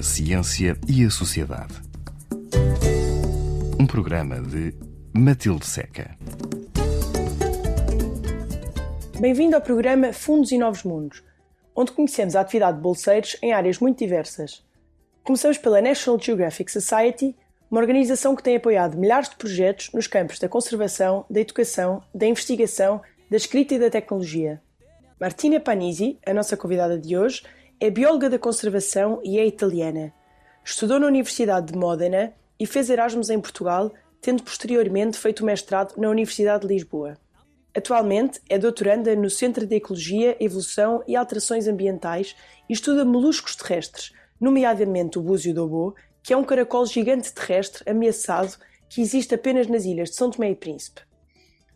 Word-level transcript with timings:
A 0.00 0.02
Ciência 0.02 0.78
e 0.88 1.04
a 1.04 1.10
Sociedade. 1.10 1.74
Um 3.78 3.86
programa 3.86 4.40
de 4.40 4.74
Matilde 5.12 5.66
Seca. 5.66 6.16
Bem-vindo 9.20 9.56
ao 9.56 9.60
programa 9.60 10.14
Fundos 10.14 10.52
e 10.52 10.56
Novos 10.56 10.84
Mundos, 10.84 11.22
onde 11.76 11.92
conhecemos 11.92 12.34
a 12.34 12.40
atividade 12.40 12.78
de 12.78 12.82
bolseiros 12.82 13.36
em 13.42 13.52
áreas 13.52 13.78
muito 13.78 13.98
diversas. 13.98 14.64
Começamos 15.22 15.58
pela 15.58 15.82
National 15.82 16.18
Geographic 16.18 16.72
Society, 16.72 17.36
uma 17.70 17.82
organização 17.82 18.34
que 18.34 18.42
tem 18.42 18.56
apoiado 18.56 18.96
milhares 18.96 19.28
de 19.28 19.36
projetos 19.36 19.92
nos 19.92 20.06
campos 20.06 20.38
da 20.38 20.48
conservação, 20.48 21.26
da 21.28 21.40
educação, 21.40 22.02
da 22.14 22.26
investigação, 22.26 23.02
da 23.30 23.36
escrita 23.36 23.74
e 23.74 23.78
da 23.78 23.90
tecnologia. 23.90 24.62
Martina 25.20 25.60
Panisi, 25.60 26.18
a 26.24 26.32
nossa 26.32 26.56
convidada 26.56 26.98
de 26.98 27.18
hoje, 27.18 27.42
é 27.82 27.88
bióloga 27.88 28.28
da 28.28 28.38
conservação 28.38 29.22
e 29.24 29.38
é 29.38 29.46
italiana. 29.46 30.12
Estudou 30.62 31.00
na 31.00 31.06
Universidade 31.06 31.72
de 31.72 31.78
Módena 31.78 32.34
e 32.58 32.66
fez 32.66 32.90
Erasmus 32.90 33.30
em 33.30 33.40
Portugal, 33.40 33.90
tendo 34.20 34.42
posteriormente 34.42 35.16
feito 35.16 35.42
mestrado 35.42 35.96
na 35.96 36.10
Universidade 36.10 36.66
de 36.66 36.74
Lisboa. 36.74 37.16
Atualmente 37.74 38.38
é 38.50 38.58
doutoranda 38.58 39.16
no 39.16 39.30
Centro 39.30 39.66
de 39.66 39.76
Ecologia, 39.76 40.36
Evolução 40.38 41.02
e 41.08 41.16
Alterações 41.16 41.66
Ambientais 41.66 42.36
e 42.68 42.74
estuda 42.74 43.02
moluscos 43.02 43.56
terrestres, 43.56 44.12
nomeadamente 44.38 45.18
o 45.18 45.22
búzio 45.22 45.54
do 45.54 45.64
obo, 45.64 45.94
que 46.22 46.34
é 46.34 46.36
um 46.36 46.44
caracol 46.44 46.84
gigante 46.84 47.32
terrestre 47.32 47.82
ameaçado 47.88 48.58
que 48.90 49.00
existe 49.00 49.34
apenas 49.34 49.66
nas 49.68 49.86
ilhas 49.86 50.10
de 50.10 50.16
São 50.16 50.30
Tomé 50.30 50.50
e 50.50 50.54
Príncipe. 50.54 51.00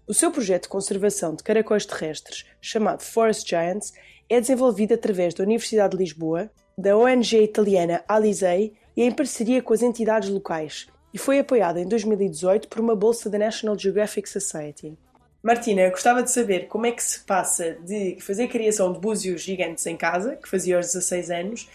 O 0.06 0.12
seu 0.12 0.30
projeto 0.30 0.64
de 0.64 0.68
conservação 0.68 1.34
de 1.34 1.42
caracóis 1.42 1.86
terrestres, 1.86 2.44
chamado 2.60 3.02
Forest 3.02 3.48
Giants, 3.48 3.94
é 4.28 4.40
desenvolvido 4.40 4.94
através 4.94 5.34
da 5.34 5.44
Universidade 5.44 5.96
de 5.96 6.02
Lisboa, 6.02 6.50
da 6.76 6.96
ONG 6.96 7.42
italiana 7.42 8.02
Alizei 8.08 8.72
e 8.96 9.02
em 9.02 9.12
parceria 9.12 9.62
com 9.62 9.72
as 9.72 9.82
entidades 9.82 10.28
locais, 10.28 10.86
e 11.12 11.18
foi 11.18 11.38
apoiado 11.38 11.78
em 11.78 11.86
2018 11.86 12.68
por 12.68 12.80
uma 12.80 12.96
bolsa 12.96 13.30
da 13.30 13.38
National 13.38 13.78
Geographic 13.78 14.28
Society. 14.28 14.96
Martina, 15.42 15.90
gostava 15.90 16.22
de 16.22 16.30
saber 16.30 16.68
como 16.68 16.86
é 16.86 16.90
que 16.90 17.02
se 17.02 17.20
passa 17.20 17.76
de 17.84 18.16
fazer 18.20 18.44
a 18.44 18.48
criação 18.48 18.92
de 18.92 18.98
búzios 18.98 19.42
gigantes 19.42 19.84
em 19.86 19.96
casa, 19.96 20.36
que 20.36 20.48
fazia 20.48 20.76
aos 20.76 20.86
16 20.86 21.30
anos, 21.30 21.68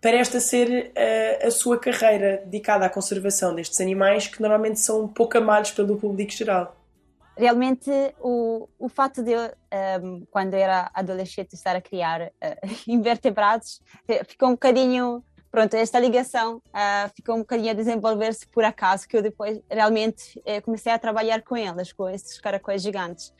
para 0.00 0.16
esta 0.16 0.38
ser 0.38 0.92
a, 0.94 1.00
eh, 1.00 1.46
a 1.46 1.50
sua 1.50 1.78
carreira 1.78 2.42
dedicada 2.44 2.86
à 2.86 2.88
conservação 2.88 3.54
destes 3.54 3.80
animais 3.80 4.28
que 4.28 4.40
normalmente 4.40 4.78
são 4.78 5.08
pouco 5.08 5.36
amados 5.36 5.72
pelo 5.72 5.96
público 5.96 6.30
geral 6.30 6.76
realmente 7.36 7.90
o, 8.18 8.68
o 8.78 8.88
fato 8.88 9.22
de 9.22 9.32
eu, 9.32 9.42
um, 9.42 9.48
ehm, 9.70 10.26
quando 10.30 10.54
era 10.54 10.90
adolescente, 10.94 11.52
estar 11.52 11.76
a 11.76 11.80
criar 11.80 12.22
uh, 12.22 12.30
invertebrados, 12.88 13.80
eh, 14.08 14.24
ficou 14.24 14.48
um 14.48 14.52
bocadinho, 14.52 15.22
pronto, 15.50 15.74
esta 15.74 15.98
ligação 15.98 16.56
uh, 16.56 17.10
ficou 17.14 17.36
um 17.36 17.40
bocadinho 17.40 17.70
a 17.72 17.74
desenvolver-se 17.74 18.46
por 18.46 18.64
acaso, 18.64 19.06
que 19.06 19.16
eu 19.16 19.22
depois 19.22 19.60
realmente 19.70 20.38
uh, 20.38 20.62
comecei 20.62 20.90
a 20.90 20.98
trabalhar 20.98 21.42
com 21.42 21.54
elas, 21.54 21.92
com 21.92 22.08
esses 22.08 22.40
caracóis 22.40 22.82
gigantes. 22.82 23.32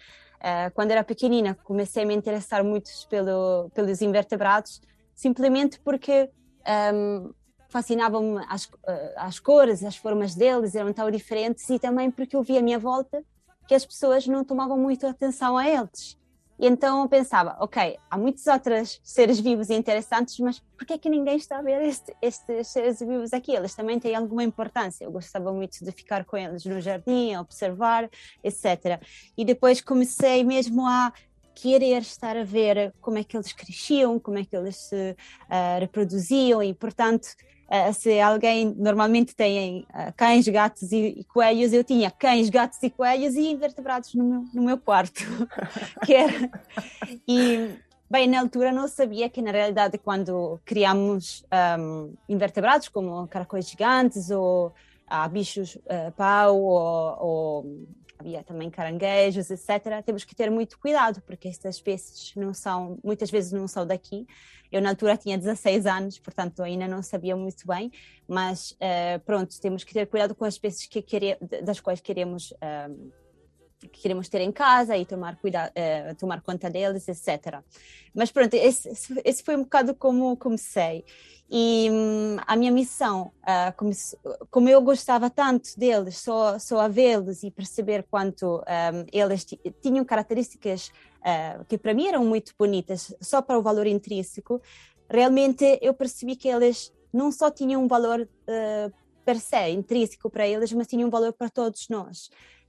quando 0.75 0.91
era 0.91 1.03
pequenina, 1.03 1.57
comecei 1.65 2.03
a 2.03 2.07
me 2.07 2.15
interessar 2.15 2.63
muito 2.63 2.91
pelo, 3.09 3.71
pelos 3.75 4.03
invertebrados, 4.03 4.83
simplesmente 5.15 5.81
porque 5.81 6.31
um, 6.67 6.71
ehm, 6.71 7.35
fascinavam-me 7.71 8.45
as, 8.49 8.69
as 9.17 9.41
cores, 9.41 9.83
as 9.83 9.97
formas 9.97 10.35
deles, 10.35 10.75
eram 10.75 10.93
tão 10.93 11.11
diferentes, 11.11 11.69
e 11.71 11.79
também 11.79 12.11
porque 12.11 12.37
eu 12.37 12.43
via 12.43 12.61
a 12.61 12.63
minha 12.63 12.79
volta 12.79 13.25
que 13.67 13.75
as 13.75 13.85
pessoas 13.85 14.27
não 14.27 14.45
tomavam 14.45 14.79
muito 14.79 15.07
atenção 15.07 15.57
a 15.57 15.69
eles. 15.69 16.17
E 16.59 16.67
então 16.67 17.03
eu 17.03 17.09
pensava, 17.09 17.55
ok, 17.61 17.99
há 18.11 18.17
muitos 18.17 18.47
outros 18.47 18.99
seres 19.03 19.39
vivos 19.39 19.69
interessantes, 19.69 20.39
mas 20.39 20.59
por 20.59 20.87
que 20.87 20.95
é 20.95 20.99
que 20.99 21.09
ninguém 21.09 21.37
está 21.37 21.59
a 21.59 21.63
ver 21.63 21.83
este, 21.83 22.17
estes 22.23 22.69
seres 22.69 22.99
vivos 22.99 23.33
aqui? 23.35 23.53
Eles 23.53 23.75
também 23.75 23.99
têm 23.99 24.15
alguma 24.15 24.43
importância. 24.43 25.05
Eu 25.05 25.13
gostava 25.13 25.53
muito 25.53 25.85
de 25.85 25.93
ficar 25.93 26.25
com 26.25 26.37
eles 26.37 26.65
no 26.65 26.81
jardim, 26.81 27.37
observar, 27.37 28.09
etc. 28.43 29.03
E 29.37 29.45
depois 29.45 29.83
comecei 29.83 30.43
mesmo 30.45 30.87
a 30.87 31.13
querer 31.55 32.03
estar 32.03 32.37
a 32.37 32.45
ver 32.45 32.93
como 33.01 33.19
é 33.19 33.25
que 33.25 33.37
eles 33.37 33.53
cresciam, 33.53 34.19
como 34.19 34.39
é 34.39 34.45
que 34.45 34.57
eles 34.57 34.77
se 34.77 35.17
uh, 35.43 35.81
reproduziam 35.81 36.63
e, 36.63 36.73
portanto, 36.73 37.29
Uh, 37.69 37.93
se 37.93 38.21
alguém 38.21 38.73
normalmente 38.79 39.35
tem 39.35 39.81
uh, 39.91 40.13
cães, 40.17 40.47
gatos 40.47 40.93
e, 40.93 41.19
e, 41.19 41.25
coelhos, 41.25 41.73
eu 41.73 41.83
tinha 41.83 42.11
cães, 42.11 42.49
gatos 42.49 42.81
e 42.81 42.89
coelhos 42.89 43.35
e 43.35 43.51
invertebrados 43.51 44.15
no 44.15 44.25
meu, 44.25 44.45
no 44.55 44.63
meu 44.63 44.79
quarto. 44.79 45.25
era... 46.09 46.51
E, 47.27 47.71
bem, 48.09 48.29
na 48.29 48.41
altura 48.41 48.71
não 48.71 48.87
sabia 48.87 49.29
que, 49.29 49.43
na 49.43 49.51
realidade, 49.51 49.99
quando 49.99 50.61
criamos 50.65 51.45
um, 51.79 52.15
invertebrados, 52.29 52.89
como 52.89 53.27
caracóis 53.27 53.69
gigantes 53.69 54.31
ou 54.31 54.73
uh, 55.11 55.29
bichos 55.29 55.75
uh, 55.75 56.13
pau 56.17 56.61
ou, 56.61 57.19
ou 57.21 57.87
havia 58.19 58.43
também 58.43 58.71
caranguejos, 58.71 59.51
etc. 59.51 60.03
Temos 60.05 60.25
que 60.25 60.35
ter 60.35 60.51
muito 60.51 60.79
cuidado, 60.79 61.21
porque 61.23 61.49
estas 61.49 61.77
espécies 61.77 62.35
não 62.35 62.53
são, 62.55 62.99
muitas 63.03 63.31
vezes 63.31 63.53
não 63.53 63.69
são 63.69 63.87
daqui. 63.87 64.27
Eu, 64.71 64.81
na 64.81 64.91
altura, 64.91 65.17
tinha 65.17 65.39
16 65.39 65.87
anos, 65.87 66.19
portanto, 66.19 66.63
ainda 66.63 66.89
não 66.89 67.03
sabia 67.03 67.37
muito 67.37 67.67
bem, 67.67 67.91
mas 68.29 68.73
uh, 68.73 69.21
pronto, 69.25 69.61
temos 69.61 69.85
que 69.85 69.93
ter 69.93 70.07
cuidado 70.07 70.35
com 70.35 70.45
as 70.45 70.55
espécies 70.55 70.87
que 70.87 71.01
quere, 71.01 71.37
das 71.63 71.81
quais 71.81 72.01
queremos. 72.01 72.51
Uh, 72.53 73.26
que 73.81 74.01
queremos 74.01 74.29
ter 74.29 74.41
em 74.41 74.53
casa 74.53 74.97
e 74.97 75.05
tomar 75.05 75.37
cuidado, 75.37 75.71
uh, 75.71 76.15
tomar 76.17 76.41
conta 76.41 76.71
deles, 76.71 77.07
etc. 77.09 77.61
Mas 78.15 78.31
pronto, 78.31 78.55
esse, 78.55 78.89
esse 79.25 79.43
foi 79.43 79.57
um 79.57 79.63
bocado 79.63 79.95
como 79.95 80.37
comecei. 80.37 81.05
E 81.49 81.89
hum, 81.91 82.37
a 82.45 82.57
minha 82.57 82.73
missão, 82.73 83.31
uh, 83.43 83.73
como, 83.77 83.93
como, 84.51 84.69
eu 84.69 84.81
gostava 84.83 85.31
tanto 85.31 85.79
deles, 85.79 86.19
só, 86.19 86.59
só 86.59 86.81
a 86.81 86.89
vê-los 86.89 87.45
e 87.45 87.51
perceber 87.51 88.05
quanto 88.11 88.57
um, 88.57 89.07
eles 89.13 89.47
tinham 89.81 90.05
características 90.05 90.91
uh, 91.21 91.65
que 91.67 91.79
para 91.79 91.95
mim 91.95 92.09
eram 92.09 92.25
muito 92.25 92.53
bonitas, 92.59 93.15
só 93.21 93.41
para 93.41 93.59
o 93.59 93.63
valor 93.63 93.87
intrínseco, 93.87 94.61
realmente 95.09 95.79
eu 95.81 95.95
percebi 95.95 96.35
que 96.35 96.49
eles 96.49 96.93
não 97.13 97.31
só 97.31 97.49
tinham 97.49 97.83
um 97.85 97.87
valor 97.87 98.23
uh, 98.23 98.93
per 99.25 99.39
se, 99.39 99.69
intrínseco 99.71 100.29
para 100.29 100.49
eles, 100.49 100.73
mas 100.73 100.89
tinham 100.89 101.07
um 101.07 101.11
valor 101.11 101.33
para 101.33 101.49
todos 101.49 101.89
nós. 101.89 102.29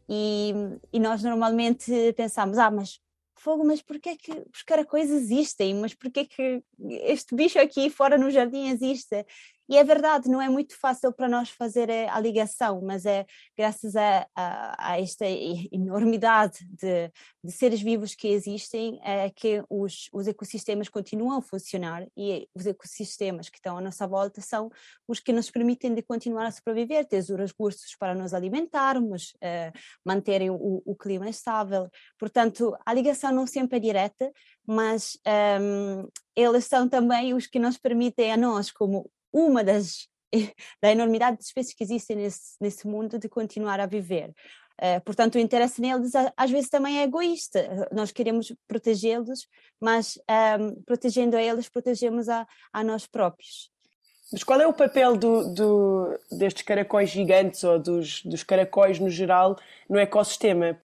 E, 0.09 0.53
e 0.93 0.99
nós 0.99 1.21
normalmente 1.23 2.13
pensamos, 2.13 2.57
ah, 2.57 2.71
mas 2.71 2.99
fogo, 3.35 3.63
mas 3.63 3.81
porquê 3.81 4.15
que 4.15 4.31
os 4.53 4.63
caracóis 4.63 5.09
existem? 5.09 5.75
Mas 5.75 5.93
porquê 5.93 6.25
que 6.25 6.63
este 7.03 7.35
bicho 7.35 7.59
aqui 7.59 7.89
fora 7.89 8.17
no 8.17 8.31
jardim 8.31 8.69
existe? 8.69 9.25
E 9.69 9.77
é 9.77 9.83
verdade, 9.83 10.29
não 10.29 10.41
é 10.41 10.47
muito 10.47 10.79
fácil 10.79 11.11
para 11.11 11.27
nós 11.27 11.49
fazer 11.49 11.89
eh, 11.89 12.07
a 12.07 12.19
ligação, 12.21 12.81
mas 12.81 13.05
é 13.05 13.25
graças 13.57 13.97
a, 13.97 14.25
a, 14.33 14.91
a 14.91 15.01
esta 15.01 15.25
enormidade 15.71 16.59
de, 16.69 17.11
de, 17.43 17.51
seres 17.51 17.81
vivos 17.81 18.15
que 18.15 18.29
existem 18.29 18.97
é 19.03 19.29
que 19.29 19.61
os, 19.69 20.07
os 20.13 20.25
ecossistemas 20.25 20.87
continuam 20.87 21.37
a 21.37 21.41
funcionar 21.41 22.07
e 22.15 22.47
os 22.55 22.65
ecossistemas 22.65 23.49
que 23.49 23.57
estão 23.57 23.77
à 23.77 23.81
nossa 23.81 24.07
volta 24.07 24.39
são 24.39 24.69
os 25.05 25.19
que 25.19 25.33
nos 25.33 25.51
permitem 25.51 25.93
de 25.93 26.01
continuar 26.01 26.45
a 26.45 26.51
sobreviver, 26.51 27.05
ter 27.05 27.19
os 27.19 27.29
recursos 27.29 27.93
para 27.99 28.15
nos 28.15 28.33
alimentarmos, 28.33 29.33
uh, 29.35 29.77
manterem 30.05 30.49
o, 30.49 30.81
o, 30.85 30.95
clima 30.95 31.29
estável. 31.29 31.89
Portanto, 32.17 32.73
a 32.85 32.93
ligação 32.93 33.33
não 33.33 33.45
sempre 33.45 33.77
é 33.77 33.79
direta, 33.81 34.31
mas 34.65 35.17
um, 35.25 36.01
ehm, 36.01 36.07
eles 36.35 36.65
são 36.65 36.87
também 36.87 37.33
os 37.33 37.47
que 37.47 37.59
nos 37.59 37.77
permitem 37.77 38.31
a 38.31 38.37
nós, 38.37 38.71
como 38.71 39.09
uma 39.37 39.63
das 39.63 40.07
da 40.81 40.91
enormidade 40.91 41.37
de 41.37 41.43
espécies 41.43 41.73
que 41.73 41.83
existem 41.83 42.17
nesse, 42.17 42.55
nesse 42.59 42.87
mundo 42.87 43.17
de 43.17 43.29
continuar 43.29 43.79
a 43.79 43.85
viver. 43.85 44.33
Uh, 44.79 45.01
portanto, 45.03 45.35
o 45.35 45.39
interesse 45.39 45.81
neles 45.81 46.11
às 46.35 46.51
vezes 46.51 46.69
também 46.69 46.99
é 46.99 47.03
egoísta. 47.03 47.87
Nós 47.91 48.11
queremos 48.11 48.53
protegê-los, 48.67 49.47
mas 49.81 50.17
um, 50.17 50.33
ehm, 50.33 50.75
protegendo 50.85 51.35
a 51.35 51.41
eles, 51.41 51.67
protegemos 51.67 52.29
a, 52.29 52.47
a 52.71 52.83
nós 52.83 53.07
próprios. 53.07 53.71
Mas 54.31 54.43
qual 54.43 54.61
é 54.61 54.67
o 54.67 54.73
papel 54.73 55.15
do, 55.15 55.53
do, 55.53 56.19
destes 56.31 56.61
caracóis 56.61 57.09
gigantes 57.09 57.63
ou 57.63 57.79
dos, 57.79 58.21
dos 58.23 58.43
caracóis 58.43 58.99
no 58.99 59.09
geral 59.09 59.57
no 59.89 59.97
ecossistema? 59.97 60.79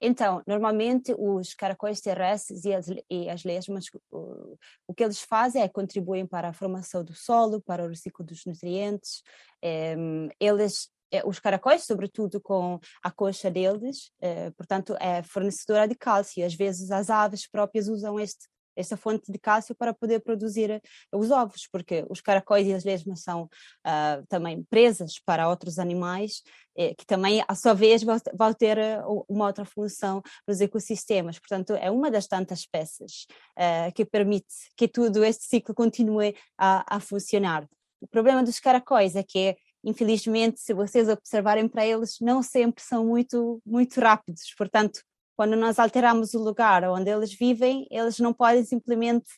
Então, 0.00 0.42
normalmente 0.46 1.14
os 1.18 1.54
caracóis 1.54 2.00
terrestres 2.00 2.64
e 2.64 2.72
as, 2.72 2.86
e 3.10 3.28
as 3.28 3.44
lesmas, 3.44 3.86
o, 4.10 4.56
o, 4.86 4.94
que 4.94 5.02
eles 5.02 5.20
fazem 5.20 5.62
é 5.62 5.68
contribuem 5.68 6.26
para 6.26 6.48
a 6.48 6.52
formação 6.52 7.02
do 7.02 7.14
solo, 7.14 7.60
para 7.60 7.84
o 7.84 7.88
reciclo 7.88 8.24
dos 8.24 8.44
nutrientes. 8.44 9.22
É, 9.62 9.96
eles, 10.38 10.88
é, 11.10 11.26
os 11.26 11.40
caracóis, 11.40 11.84
sobretudo 11.84 12.40
com 12.40 12.78
a 13.02 13.10
coxa 13.10 13.50
deles, 13.50 14.12
é, 14.20 14.50
portanto, 14.52 14.96
é 15.00 15.22
fornecedora 15.22 15.88
de 15.88 15.96
cálcio. 15.96 16.46
Às 16.46 16.54
vezes 16.54 16.90
as 16.90 17.10
aves 17.10 17.48
próprias 17.48 17.88
usam 17.88 18.20
este 18.20 18.46
essa 18.78 18.96
fonte 18.96 19.30
de 19.32 19.38
cálcio 19.38 19.74
para 19.74 19.92
poder 19.92 20.20
produzir 20.20 20.80
os 21.12 21.30
ovos, 21.30 21.68
porque 21.70 22.06
os 22.08 22.20
caracóis 22.20 22.66
e 22.66 22.72
as 22.72 22.84
lesmas 22.84 23.22
são 23.22 23.44
uh, 23.44 24.26
também 24.28 24.62
presas 24.70 25.18
para 25.24 25.48
outros 25.48 25.78
animais 25.78 26.42
eh, 26.76 26.94
que 26.94 27.04
também, 27.04 27.42
à 27.48 27.54
sua 27.56 27.74
vez, 27.74 28.04
vão 28.04 28.54
ter 28.54 28.78
uh, 28.78 29.24
uma 29.28 29.46
outra 29.46 29.64
função 29.64 30.22
nos 30.46 30.60
ecossistemas. 30.60 31.38
Portanto, 31.38 31.74
é 31.74 31.90
uma 31.90 32.08
das 32.08 32.28
tantas 32.28 32.64
peças 32.64 33.26
uh, 33.58 33.92
que 33.94 34.04
permite 34.04 34.54
que 34.76 34.86
tudo 34.86 35.24
este 35.24 35.44
ciclo 35.44 35.74
continue 35.74 36.36
a, 36.56 36.96
a 36.96 37.00
funcionar. 37.00 37.68
O 38.00 38.06
problema 38.06 38.44
dos 38.44 38.60
caracóis 38.60 39.16
é 39.16 39.24
que 39.24 39.56
infelizmente, 39.84 40.60
se 40.60 40.74
vocês 40.74 41.08
observarem 41.08 41.68
para 41.68 41.86
eles, 41.86 42.18
não 42.20 42.42
sempre 42.42 42.82
são 42.82 43.06
muito, 43.06 43.62
muito 43.64 44.00
rápidos. 44.00 44.52
Portanto, 44.56 45.00
quando 45.38 45.54
nós 45.54 45.78
alteramos 45.78 46.34
o 46.34 46.42
lugar 46.42 46.82
onde 46.90 47.08
eles 47.08 47.32
vivem, 47.32 47.86
eles 47.92 48.18
não 48.18 48.32
podem 48.34 48.64
simplesmente 48.64 49.28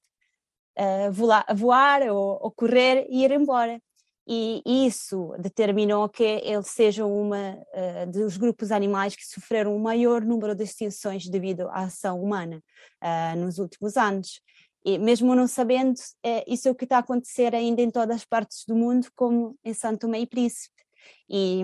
uh, 0.79 1.13
voar, 1.13 1.45
voar 1.55 2.03
ou, 2.09 2.39
ou, 2.41 2.51
correr 2.51 3.07
e 3.11 3.23
ir 3.23 3.31
embora. 3.31 3.79
E 4.27 4.63
isso 4.65 5.35
determinou 5.39 6.09
que 6.09 6.25
eles 6.25 6.69
sejam 6.69 7.13
uma 7.13 7.53
uh, 7.53 8.11
dos 8.11 8.39
grupos 8.39 8.73
animais 8.73 9.15
que 9.15 9.27
sofreram 9.27 9.77
o 9.77 9.79
maior 9.79 10.25
número 10.25 10.55
de 10.55 10.65
extinções 10.65 11.29
devido 11.29 11.69
à 11.69 11.81
ação 11.83 12.19
humana 12.23 12.63
uh, 13.05 13.39
nos 13.39 13.59
últimos 13.59 13.99
anos. 13.99 14.41
E 14.83 14.99
mesmo 14.99 15.35
não 15.35 15.47
sabendo, 15.47 16.01
isso 16.47 16.67
é 16.67 16.71
o 16.71 16.75
que 16.75 16.85
está 16.85 16.97
a 16.97 17.01
acontecer 17.01 17.55
ainda 17.55 17.83
em 17.83 17.91
todas 17.91 18.17
as 18.17 18.25
partes 18.25 18.65
do 18.67 18.75
mundo, 18.75 19.07
como 19.15 19.55
em 19.63 19.75
Santo 19.75 20.01
Tomé 20.07 20.21
e 20.21 20.27
Príncipe. 20.27 20.83
E, 21.29 21.63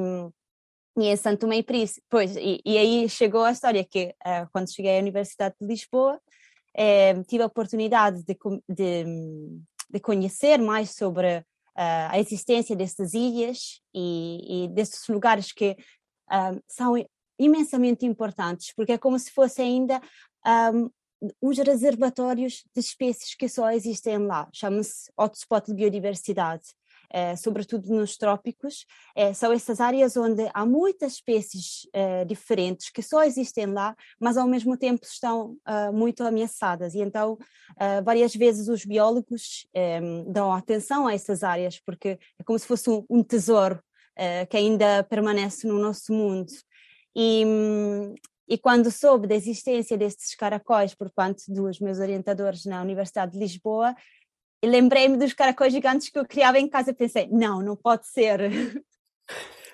e 0.98 1.06
em 1.06 1.16
Santo 1.16 1.40
Tomé 1.40 1.58
e 1.58 1.62
Príncipe, 1.62 2.06
pois, 2.08 2.37
e, 2.37 2.60
e 2.64 2.78
aí 2.78 3.08
chegou 3.08 3.43
a 3.43 3.52
história 3.52 3.84
que 3.84 4.14
uh, 4.26 4.48
quando 4.52 4.72
cheguei 4.72 4.96
à 4.96 5.00
Universidade 5.00 5.54
de 5.60 5.66
Lisboa, 5.66 6.16
uh, 6.16 7.25
tive 7.25 7.43
a 7.43 7.46
oportunidade 7.46 8.22
de, 8.25 8.37
de, 8.69 9.04
de 9.90 10.00
conhecer 10.00 10.58
mais 10.58 10.90
sobre 10.90 11.38
uh, 11.38 11.43
a 11.75 12.19
existência 12.19 12.75
destas 12.75 13.12
ilhas 13.12 13.81
e, 13.94 14.64
e 14.64 14.69
destes 14.69 15.06
lugares 15.08 15.52
que 15.52 15.76
são 16.66 16.94
imensamente 17.38 18.04
importantes, 18.04 18.72
porque 18.75 18.92
é 18.92 18.99
como 18.99 19.16
se 19.16 19.31
fosse 19.31 19.62
ainda 19.62 20.00
um, 20.72 20.90
uns 21.40 21.58
reservatórios 21.58 22.64
de 22.75 22.81
espécies 22.81 23.34
que 23.34 23.49
só 23.49 23.70
existem 23.70 24.19
lá, 24.19 24.49
chama-se 24.52 25.10
hotspot 25.16 25.66
de 25.66 25.75
biodiversidade. 25.75 26.64
É, 27.10 27.36
sobretudo 27.36 27.88
nos 27.94 28.16
trópicos, 28.16 28.86
é, 29.14 29.32
são 29.32 29.52
essas 29.52 29.80
áreas 29.80 30.16
onde 30.16 30.48
há 30.52 30.66
muitas 30.66 31.14
espécies 31.14 31.88
é, 31.92 32.24
diferentes 32.24 32.90
que 32.90 33.02
só 33.02 33.22
existem 33.22 33.66
lá, 33.66 33.94
mas 34.20 34.36
ao 34.36 34.46
mesmo 34.46 34.76
tempo 34.76 35.04
estão 35.04 35.56
muito 35.92 36.22
ameaçadas. 36.22 36.94
E 36.94 37.00
então, 37.00 37.38
várias 38.04 38.34
vezes 38.34 38.68
os 38.68 38.84
biólogos 38.84 39.66
dão 40.26 40.52
atenção 40.52 41.06
a 41.06 41.14
essas 41.14 41.42
áreas, 41.42 41.80
porque 41.84 42.18
é 42.38 42.44
como 42.44 42.58
se 42.58 42.66
fosse 42.66 42.88
um, 43.08 43.22
tesouro 43.22 43.80
que 44.48 44.56
ainda 44.56 45.02
permanece 45.04 45.66
no 45.66 45.78
nosso 45.78 46.12
mundo. 46.12 46.52
E, 47.14 47.44
e 48.48 48.56
quando 48.56 48.90
soube 48.90 49.26
da 49.26 49.34
existência 49.34 49.98
destes 49.98 50.34
caracóis 50.34 50.94
por 50.94 51.10
parte 51.10 51.52
dos 51.52 51.80
meus 51.80 51.98
orientadores 51.98 52.64
na 52.64 52.80
Universidade 52.80 53.32
de 53.32 53.38
Lisboa, 53.38 53.94
lembrei-me 54.64 55.16
dos 55.16 55.32
caracóis 55.32 55.72
gigantes 55.72 56.08
que 56.08 56.18
eu 56.18 56.26
criava 56.26 56.58
em 56.58 56.68
casa 56.68 56.90
e 56.90 56.94
pensei, 56.94 57.28
não, 57.30 57.60
não 57.62 57.76
pode 57.76 58.06
ser. 58.06 58.40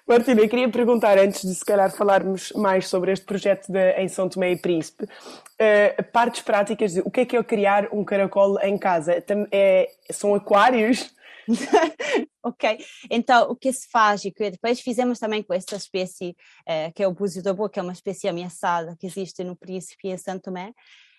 Martina, 0.07 0.41
eu 0.41 0.49
queria 0.49 0.69
perguntar, 0.69 1.17
antes 1.17 1.43
de 1.43 1.55
se 1.55 1.65
calhar 1.65 1.91
falarmos 1.91 2.53
mais 2.53 2.89
sobre 2.89 3.13
este 3.13 3.25
projeto 3.25 3.71
de, 3.71 3.93
em 3.93 4.09
São 4.09 4.29
Tomé 4.29 4.51
e 4.51 4.57
Príncipe, 4.57 5.05
uh, 5.05 6.03
partes 6.13 6.43
práticas 6.43 6.95
de 6.95 7.01
o 7.01 7.11
que 7.11 7.21
é 7.21 7.25
que 7.25 7.37
é 7.37 7.43
criar 7.43 7.89
um 7.93 8.05
caracol 8.05 8.59
em 8.61 8.77
casa? 8.77 9.25
É, 9.53 9.89
são 10.11 10.35
aquários? 10.35 11.15
ok, 12.43 12.79
então 13.11 13.51
o 13.51 13.57
que 13.57 13.73
se 13.73 13.89
faz 13.89 14.25
e 14.25 14.31
que 14.31 14.51
depois 14.51 14.81
fizemos 14.81 15.19
também 15.19 15.43
com 15.43 15.55
esta 15.55 15.77
espécie, 15.77 16.37
eh, 16.67 16.91
que 16.93 17.03
é 17.03 17.09
o 17.09 17.13
búzio 17.13 17.43
da 17.43 17.53
boa, 17.53 17.69
que 17.69 17.81
é 17.81 17.83
uma 17.83 17.93
espécie 17.93 18.29
ameaçada 18.29 18.97
que 18.99 19.07
existe 19.07 19.43
no 19.43 19.57
Príncipe 19.57 20.09
e 20.09 20.13
em 20.13 20.19
Santo 20.19 20.45
Tomé, 20.45 20.73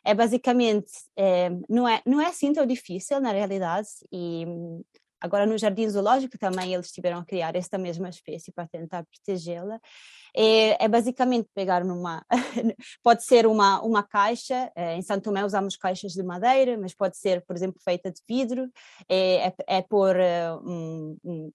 é 0.05 0.13
basicamente, 0.13 0.91
eh, 1.17 1.49
não, 1.69 1.87
é, 1.87 2.01
não 2.05 2.21
é 2.21 2.27
assim 2.27 2.53
tão 2.53 2.65
difícil 2.65 3.19
na 3.21 3.31
realidade 3.31 3.87
e 4.11 4.45
agora 5.23 5.45
no 5.45 5.57
Jardim 5.57 5.87
Zoológico 5.87 6.37
também 6.37 6.73
eles 6.73 6.91
tiveram 6.91 7.19
a 7.19 7.25
criar 7.25 7.55
esta 7.55 7.77
mesma 7.77 8.09
espécie 8.09 8.51
para 8.51 8.67
tentar 8.67 9.05
protegê-la. 9.05 9.79
É, 10.35 10.83
é 10.83 10.87
basicamente 10.87 11.47
pegar 11.53 11.85
numa, 11.85 12.25
pode 13.03 13.23
ser 13.23 13.45
uma, 13.45 13.81
uma 13.83 14.01
caixa, 14.01 14.71
é, 14.75 14.95
em 14.95 15.01
Santo 15.01 15.25
Tomé 15.25 15.45
usamos 15.45 15.77
caixas 15.77 16.13
de 16.13 16.23
madeira, 16.23 16.75
mas 16.75 16.93
pode 16.93 17.17
ser, 17.17 17.43
por 17.45 17.55
exemplo, 17.55 17.79
feita 17.83 18.11
de 18.11 18.19
vidro, 18.27 18.67
é, 19.07 19.47
é, 19.47 19.53
é 19.67 19.81
pôr 19.81 20.15
eh, 20.15 20.51
um, 20.55 21.15
um, 21.23 21.51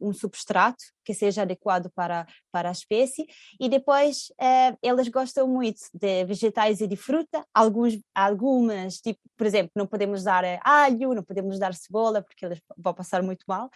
um, 0.00 0.12
substrato 0.14 0.82
que 1.04 1.12
seja 1.12 1.42
adequado 1.42 1.90
para, 1.94 2.26
para 2.50 2.70
a 2.70 2.72
espécie, 2.72 3.26
e 3.60 3.68
depois 3.68 4.32
é, 4.40 4.74
elas 4.82 5.08
gostam 5.08 5.46
muito 5.46 5.82
de 5.92 6.24
vegetais 6.24 6.80
e 6.80 6.86
de 6.86 6.96
fruta, 6.96 7.44
alguns, 7.52 8.00
algumas, 8.14 8.96
tipo, 8.96 9.20
por 9.36 9.46
exemplo, 9.46 9.72
não 9.76 9.86
podemos 9.86 10.24
dar 10.24 10.42
eh, 10.42 10.58
alho, 10.64 11.12
não 11.12 11.22
podemos 11.22 11.58
dar 11.58 11.74
cebola, 11.74 12.22
porque 12.22 12.46
eles 12.46 12.58
vão 12.78 12.94
passar 12.94 13.11
muito 13.20 13.44
mal, 13.48 13.68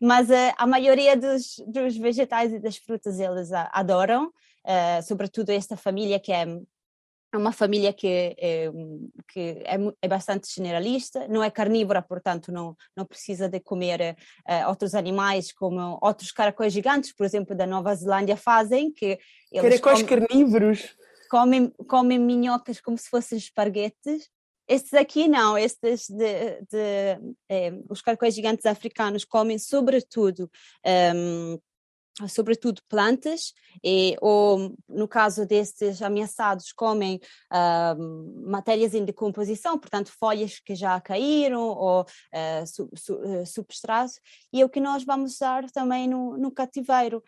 mas 0.00 0.28
a 0.56 0.66
maioria 0.66 1.14
dos, 1.16 1.56
dos 1.66 1.96
vegetais 1.98 2.52
e 2.52 2.58
das 2.58 2.78
frutas 2.78 3.20
eles 3.20 3.50
adoram 3.52 4.32
uh, 4.64 5.02
sobretudo 5.02 5.50
esta 5.50 5.76
família 5.76 6.18
que 6.18 6.32
é 6.32 6.46
uma 7.32 7.52
família 7.52 7.92
que, 7.92 8.08
é, 8.08 8.68
que 9.28 9.62
é, 9.64 9.76
é, 10.02 10.08
bastante 10.08 10.52
generalista, 10.52 11.28
não 11.28 11.44
é 11.44 11.48
carnívora, 11.48 12.02
portanto 12.02 12.50
não, 12.50 12.76
não 12.96 13.04
precisa 13.04 13.48
de 13.48 13.60
comer 13.60 14.16
uh, 14.48 14.68
outros 14.68 14.96
animais 14.96 15.52
como 15.52 15.96
outros 16.02 16.32
caracóis 16.32 16.72
gigantes, 16.72 17.12
por 17.12 17.24
exemplo, 17.24 17.54
da 17.54 17.68
Nova 17.68 17.94
Zelândia 17.94 18.36
fazem, 18.36 18.92
que 18.92 19.16
eles 19.52 19.80
caracóis 19.80 20.02
comem, 20.02 20.26
carnívoros 20.26 20.96
comem, 21.30 21.70
comem 21.86 22.18
minhocas 22.18 22.80
como 22.80 22.98
se 22.98 23.08
fossem 23.08 23.38
esparguetes. 23.38 24.28
Estes 24.70 24.94
aqui 24.94 25.26
não, 25.26 25.58
estes 25.58 26.08
de, 26.08 26.62
de 26.70 27.34
eh, 27.48 27.72
os 27.88 28.00
caracóis 28.00 28.32
gigantes 28.32 28.64
africanos 28.64 29.24
comem 29.24 29.58
sobretudo 29.58 30.48
um, 31.12 31.58
sobretudo 32.28 32.80
plantas, 32.88 33.52
e, 33.82 34.16
ou 34.20 34.76
no 34.88 35.08
caso 35.08 35.44
destes 35.44 36.00
ameaçados, 36.00 36.72
comem 36.72 37.20
uh, 37.52 38.48
matérias 38.48 38.94
em 38.94 39.04
decomposição, 39.04 39.76
portanto, 39.76 40.12
folhas 40.12 40.60
que 40.60 40.76
já 40.76 41.00
caíram 41.00 41.62
ou 41.62 42.02
uh, 42.02 42.66
su, 42.66 42.88
su, 42.94 43.14
uh, 43.16 43.46
substrato, 43.46 44.14
e 44.52 44.60
é 44.60 44.64
o 44.64 44.68
que 44.68 44.78
nós 44.78 45.04
vamos 45.04 45.34
usar 45.34 45.68
também 45.70 46.06
no, 46.06 46.36
no 46.36 46.52
cativeiro. 46.52 47.24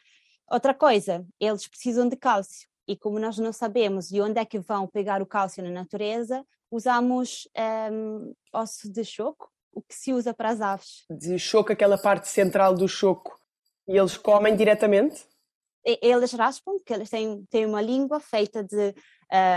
Outra 0.48 0.74
coisa, 0.74 1.26
eles 1.40 1.66
precisam 1.66 2.08
de 2.08 2.16
cálcio, 2.16 2.68
e 2.86 2.96
como 2.96 3.18
nós 3.18 3.36
não 3.36 3.52
sabemos 3.52 4.08
de 4.08 4.20
onde 4.20 4.38
é 4.38 4.44
que 4.44 4.60
vão 4.60 4.86
pegar 4.86 5.20
o 5.20 5.26
cálcio 5.26 5.62
na 5.64 5.70
natureza, 5.70 6.44
usamos 6.72 7.46
um, 7.92 8.34
osso 8.52 8.90
de 8.90 9.04
choco, 9.04 9.50
o 9.72 9.82
que 9.82 9.94
se 9.94 10.12
usa 10.12 10.32
para 10.32 10.48
as 10.48 10.60
aves. 10.60 11.04
De 11.10 11.38
choco, 11.38 11.70
aquela 11.70 11.98
parte 11.98 12.28
central 12.28 12.74
do 12.74 12.88
choco 12.88 13.38
e 13.86 13.96
eles 13.96 14.16
comem 14.16 14.56
diretamente? 14.56 15.24
Eles 15.84 16.32
raspam, 16.32 16.76
porque 16.76 16.94
eles 16.94 17.10
têm, 17.10 17.44
têm 17.50 17.66
uma 17.66 17.82
língua 17.82 18.20
feita 18.20 18.64
de 18.64 18.94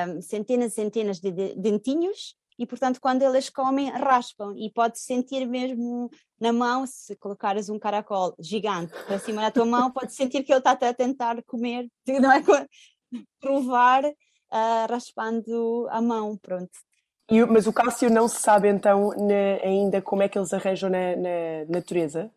um, 0.09 0.21
centenas 0.21 0.73
e 0.73 0.75
centenas 0.75 1.19
de 1.19 1.31
dentinhos 1.55 2.35
e, 2.57 2.65
portanto, 2.65 2.99
quando 2.99 3.21
eles 3.21 3.49
comem, 3.49 3.89
raspam 3.89 4.53
e 4.57 4.71
pode 4.71 4.99
sentir 4.99 5.45
mesmo 5.45 6.09
na 6.39 6.51
mão, 6.51 6.85
se 6.87 7.15
colocares 7.15 7.69
um 7.69 7.77
caracol 7.77 8.33
gigante 8.39 8.91
para 9.05 9.19
cima 9.19 9.41
da 9.41 9.51
tua 9.51 9.65
mão, 9.65 9.91
pode 9.91 10.13
sentir 10.13 10.43
que 10.43 10.51
ele 10.51 10.59
está 10.59 10.71
a 10.71 10.93
tentar 10.93 11.41
comer, 11.43 11.87
não 12.07 12.31
é? 12.31 12.41
Provar 13.39 14.03
uh, 14.05 14.87
raspando 14.89 15.87
a 15.89 16.01
mão, 16.01 16.37
pronto. 16.37 16.71
E, 17.29 17.43
mas 17.45 17.65
o 17.65 17.73
Cássio 17.73 18.09
não 18.09 18.27
se 18.27 18.39
sabe 18.39 18.69
então 18.69 19.09
ne, 19.17 19.59
ainda 19.63 20.01
como 20.01 20.21
é 20.21 20.29
que 20.29 20.37
eles 20.37 20.53
arranjam 20.53 20.89
na, 20.89 21.15
na 21.15 21.65
natureza? 21.67 22.31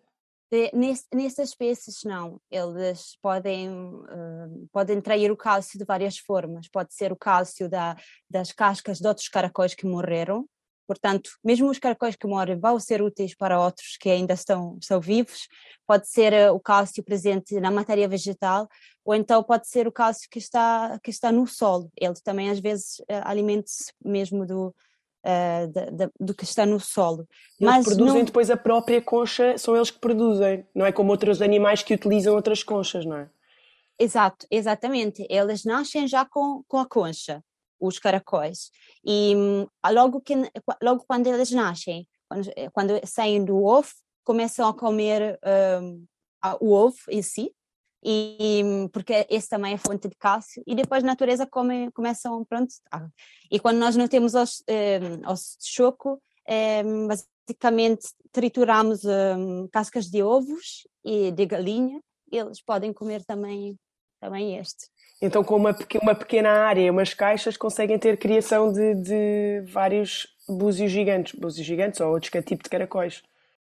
Nessas 1.12 1.50
espécies 1.50 2.04
não, 2.04 2.40
eles 2.50 3.18
podem, 3.21 3.68
uh, 3.68 4.68
podem 4.73 4.99
trair 4.99 5.30
o 5.30 5.37
cálcio 5.37 5.78
de 5.78 5.85
várias 5.85 6.16
formas, 6.16 6.66
pode 6.68 6.95
ser 6.95 7.12
o 7.12 7.16
cálcio 7.16 7.68
da, 7.68 7.95
das 8.30 8.50
cascas 8.50 8.99
de 8.99 9.07
outros 9.07 9.28
caracóis 9.28 9.75
que 9.75 9.87
morreram, 9.87 10.49
portanto, 10.88 11.30
mesmo 11.45 11.68
os 11.68 11.78
caracóis 11.78 12.16
que 12.16 12.26
morrem 12.26 12.59
vão 12.59 12.80
ser 12.80 13.02
úteis 13.02 13.35
para 13.35 13.61
outros 13.61 13.99
que 14.00 14.09
ainda 14.09 14.33
estão, 14.33 14.78
estão 14.80 14.99
vivos, 14.99 15.47
pode 15.87 16.09
ser 16.09 16.33
uh, 16.33 16.54
o 16.54 16.59
cálcio 16.59 17.04
presente 17.04 17.61
na 17.61 17.71
matéria 17.71 18.09
vegetal, 18.09 18.66
ou 19.04 19.14
então 19.14 19.42
pode 19.42 19.68
ser 19.68 19.87
o 19.87 19.92
cálcio 19.92 20.26
que 20.30 20.38
está, 20.38 20.99
que 21.02 21.11
está 21.11 21.30
no 21.30 21.47
solo, 21.47 21.90
ele 21.95 22.14
também 22.25 22.49
às 22.49 22.59
vezes 22.59 23.00
uh, 23.00 23.23
alimenta-se 23.25 23.92
mesmo 24.02 24.47
do, 24.47 24.68
uh, 25.25 26.11
do 26.18 26.35
que 26.35 26.45
está 26.45 26.64
no 26.64 26.80
solo. 26.80 27.28
Eles 27.61 27.75
Mas 27.75 27.85
produzem 27.85 28.18
não... 28.21 28.25
depois 28.25 28.50
a 28.50 28.57
própria 28.57 29.02
concha, 29.02 29.59
são 29.59 29.76
eles 29.76 29.90
que 29.90 30.00
produzem, 30.00 30.66
não 30.75 30.87
é 30.87 30.92
como 30.92 31.11
outros 31.11 31.42
animais 31.42 31.83
que 31.83 31.92
utilizam 31.92 32.35
outras 32.35 32.62
conchas, 32.62 33.04
não 33.04 33.18
é? 33.18 33.30
Exato, 33.99 34.47
exatamente. 34.50 35.26
Eles 35.28 35.64
nascem 35.64 36.07
já 36.07 36.25
com, 36.25 36.62
com 36.68 36.78
a 36.78 36.87
concha. 36.87 37.42
Os 37.80 37.99
caracóis. 37.99 38.70
E 39.04 39.35
hum, 39.37 39.66
logo, 39.92 40.20
que, 40.20 40.35
logo 40.82 41.04
quando 41.06 41.26
eles 41.26 41.50
nascem, 41.50 42.06
quando, 42.28 42.50
quando 42.73 43.06
saem 43.06 43.44
do 43.44 43.62
ovo, 43.64 43.90
começam 44.25 44.68
a 44.68 44.75
comer 44.75 45.38
um, 45.82 46.04
o 46.61 46.73
ovo 46.73 46.99
em 47.08 47.23
si, 47.23 47.52
e 48.04 48.62
porque 48.92 49.26
esse 49.28 49.49
também 49.49 49.75
é 49.75 49.78
fonte 49.78 50.08
de 50.08 50.14
cálcio. 50.16 50.62
E 50.66 50.75
depois 50.75 51.02
na 51.02 51.12
natureza 51.12 51.47
come, 51.47 51.90
começam 51.92 52.44
pronto 52.44 52.73
e 53.50 53.58
quando 53.58 53.78
nós 53.78 53.97
não 53.97 54.06
temos 54.06 54.35
os, 54.35 54.62
um, 54.68 55.32
os 55.32 55.56
choco 55.61 56.23
basicamente 57.47 58.08
trituramos 58.32 59.02
cascas 59.70 60.06
de 60.06 60.23
ovos 60.23 60.87
e 61.04 61.30
de 61.30 61.44
galinha 61.44 62.00
eles 62.30 62.62
podem 62.62 62.92
comer 62.92 63.25
também 63.25 63.76
também 64.20 64.56
este 64.56 64.88
então 65.20 65.42
com 65.42 65.56
uma, 65.56 65.76
uma 66.02 66.14
pequena 66.14 66.50
área 66.50 66.90
umas 66.90 67.12
caixas 67.12 67.56
conseguem 67.56 67.98
ter 67.98 68.16
criação 68.18 68.72
de, 68.72 68.94
de 68.94 69.62
vários 69.66 70.28
búzios 70.48 70.90
gigantes. 70.90 71.38
Búzios 71.38 71.66
gigantes 71.66 72.00
ou 72.00 72.12
outros 72.12 72.30
tipo 72.44 72.62
de 72.62 72.70
caracóis. 72.70 73.22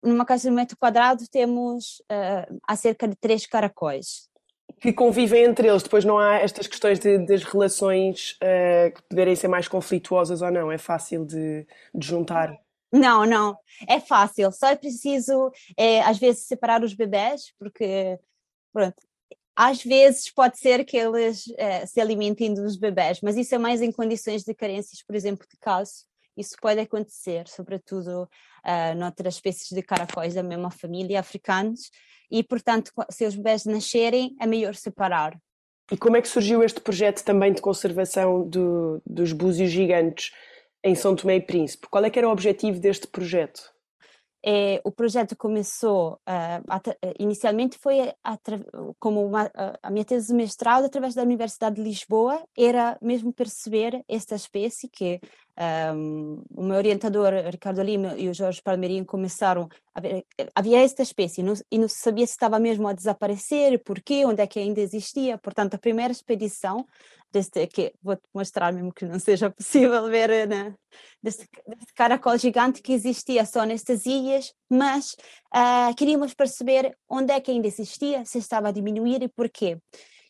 Numa 0.02 0.24
caixa 0.24 0.48
de 0.48 0.50
um 0.50 0.56
metro 0.56 0.76
quadrado 0.76 1.26
temos 1.30 2.00
uh, 2.10 2.60
há 2.66 2.76
cerca 2.76 3.08
de 3.08 3.14
três 3.16 3.46
caracóis. 3.46 4.28
Que 4.80 4.92
convivem 4.92 5.44
entre 5.44 5.68
eles, 5.68 5.82
depois 5.82 6.04
não 6.04 6.18
há 6.18 6.36
estas 6.36 6.66
questões 6.66 6.98
de, 6.98 7.18
das 7.18 7.42
relações 7.42 8.32
uh, 8.42 8.92
que 8.94 9.02
poderem 9.02 9.36
ser 9.36 9.48
mais 9.48 9.68
conflituosas 9.68 10.42
ou 10.42 10.50
não, 10.50 10.70
é 10.70 10.76
fácil 10.76 11.24
de, 11.24 11.66
de 11.94 12.06
juntar. 12.06 12.58
Não, 12.92 13.24
não, 13.24 13.56
é 13.88 13.98
fácil, 13.98 14.52
só 14.52 14.68
é 14.68 14.76
preciso 14.76 15.50
é, 15.76 16.00
às 16.02 16.18
vezes 16.18 16.44
separar 16.44 16.82
os 16.82 16.94
bebés, 16.94 17.52
porque 17.58 18.18
pronto, 18.72 18.96
às 19.56 19.82
vezes 19.82 20.32
pode 20.32 20.58
ser 20.58 20.84
que 20.84 20.96
eles 20.96 21.44
é, 21.56 21.86
se 21.86 22.00
alimentem 22.00 22.52
dos 22.52 22.76
bebés, 22.76 23.20
mas 23.22 23.36
isso 23.36 23.54
é 23.54 23.58
mais 23.58 23.80
em 23.80 23.92
condições 23.92 24.42
de 24.42 24.54
carências, 24.54 25.02
por 25.02 25.14
exemplo, 25.14 25.46
de 25.50 25.56
cálcio 25.58 26.04
isso 26.36 26.56
pode 26.60 26.80
acontecer, 26.80 27.46
sobretudo 27.48 28.22
uh, 28.22 28.94
noutras 28.96 29.34
espécies 29.34 29.68
de 29.70 29.82
caracóis 29.82 30.34
da 30.34 30.42
mesma 30.42 30.70
família, 30.70 31.20
africanos, 31.20 31.90
e 32.30 32.42
portanto, 32.42 32.90
se 33.10 33.24
os 33.24 33.36
bebés 33.36 33.64
nascerem, 33.64 34.34
é 34.40 34.46
melhor 34.46 34.74
separar. 34.74 35.38
E 35.92 35.96
como 35.96 36.16
é 36.16 36.22
que 36.22 36.28
surgiu 36.28 36.62
este 36.62 36.80
projeto 36.80 37.22
também 37.22 37.52
de 37.52 37.60
conservação 37.60 38.48
do, 38.48 39.00
dos 39.06 39.32
búzios 39.32 39.70
gigantes 39.70 40.32
em 40.82 40.94
São 40.94 41.14
Tomé 41.14 41.36
e 41.36 41.42
Príncipe? 41.42 41.88
Qual 41.88 42.04
é 42.04 42.10
que 42.10 42.18
era 42.18 42.28
o 42.28 42.32
objetivo 42.32 42.80
deste 42.80 43.06
projeto? 43.06 43.73
É, 44.46 44.78
o 44.84 44.92
projeto 44.92 45.34
começou, 45.34 46.20
uh, 46.28 47.14
inicialmente 47.18 47.78
foi 47.78 48.12
como 49.00 49.24
uma, 49.24 49.50
a 49.82 49.90
minha 49.90 50.04
tese 50.04 50.26
de 50.28 50.34
mestrado 50.34 50.84
através 50.84 51.14
da 51.14 51.22
Universidade 51.22 51.76
de 51.76 51.82
Lisboa, 51.82 52.42
era 52.54 52.98
mesmo 53.00 53.32
perceber 53.32 54.04
esta 54.06 54.34
espécie 54.34 54.86
que 54.86 55.18
um, 55.56 56.42
o 56.50 56.64
meu 56.64 56.76
orientador 56.76 57.32
Ricardo 57.50 57.82
Lima 57.82 58.14
e 58.16 58.28
o 58.28 58.34
Jorge 58.34 58.60
Palmeirinho 58.62 59.04
começaram 59.04 59.68
a 59.94 60.00
ver, 60.00 60.24
havia 60.54 60.82
esta 60.82 61.02
espécie 61.02 61.42
não, 61.42 61.54
e 61.70 61.78
não 61.78 61.88
se 61.88 61.98
sabia 61.98 62.26
se 62.26 62.32
estava 62.32 62.58
mesmo 62.58 62.88
a 62.88 62.92
desaparecer, 62.92 63.80
porquê, 63.84 64.24
onde 64.26 64.42
é 64.42 64.46
que 64.46 64.58
ainda 64.58 64.80
existia, 64.80 65.38
portanto 65.38 65.74
a 65.74 65.78
primeira 65.78 66.12
expedição 66.12 66.84
deste, 67.32 67.66
que 67.68 67.92
vou-te 68.02 68.22
mostrar 68.34 68.72
mesmo 68.72 68.92
que 68.92 69.04
não 69.04 69.18
seja 69.18 69.50
possível 69.50 70.08
ver 70.08 70.48
né, 70.48 70.74
deste, 71.22 71.48
deste, 71.66 71.94
caracol 71.94 72.36
gigante 72.36 72.82
que 72.82 72.92
existia 72.92 73.44
só 73.44 73.64
nestas 73.64 74.06
ilhas, 74.06 74.52
mas 74.68 75.16
uh, 75.54 75.94
queríamos 75.96 76.34
perceber 76.34 76.96
onde 77.08 77.32
é 77.32 77.40
que 77.40 77.50
ainda 77.50 77.68
existia, 77.68 78.24
se 78.24 78.38
estava 78.38 78.68
a 78.68 78.72
diminuir 78.72 79.22
e 79.22 79.28
porquê. 79.28 79.78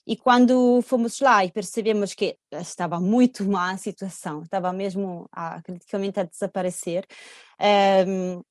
E 0.07 0.17
quando 0.17 0.83
fomos 0.83 1.21
lá 1.21 1.45
e 1.45 1.51
percebemos 1.51 2.15
que 2.15 2.37
estava 2.53 3.01
muito 3.01 3.45
má 3.45 3.73
a 3.73 3.77
situação, 3.79 4.43
estava 4.43 4.73
mesmo 4.73 5.29
a, 5.33 5.63
criticamente 5.63 6.21
a 6.21 6.25
desaparecer, 6.25 7.07
um, 7.61 7.65
ehm, 7.65 8.43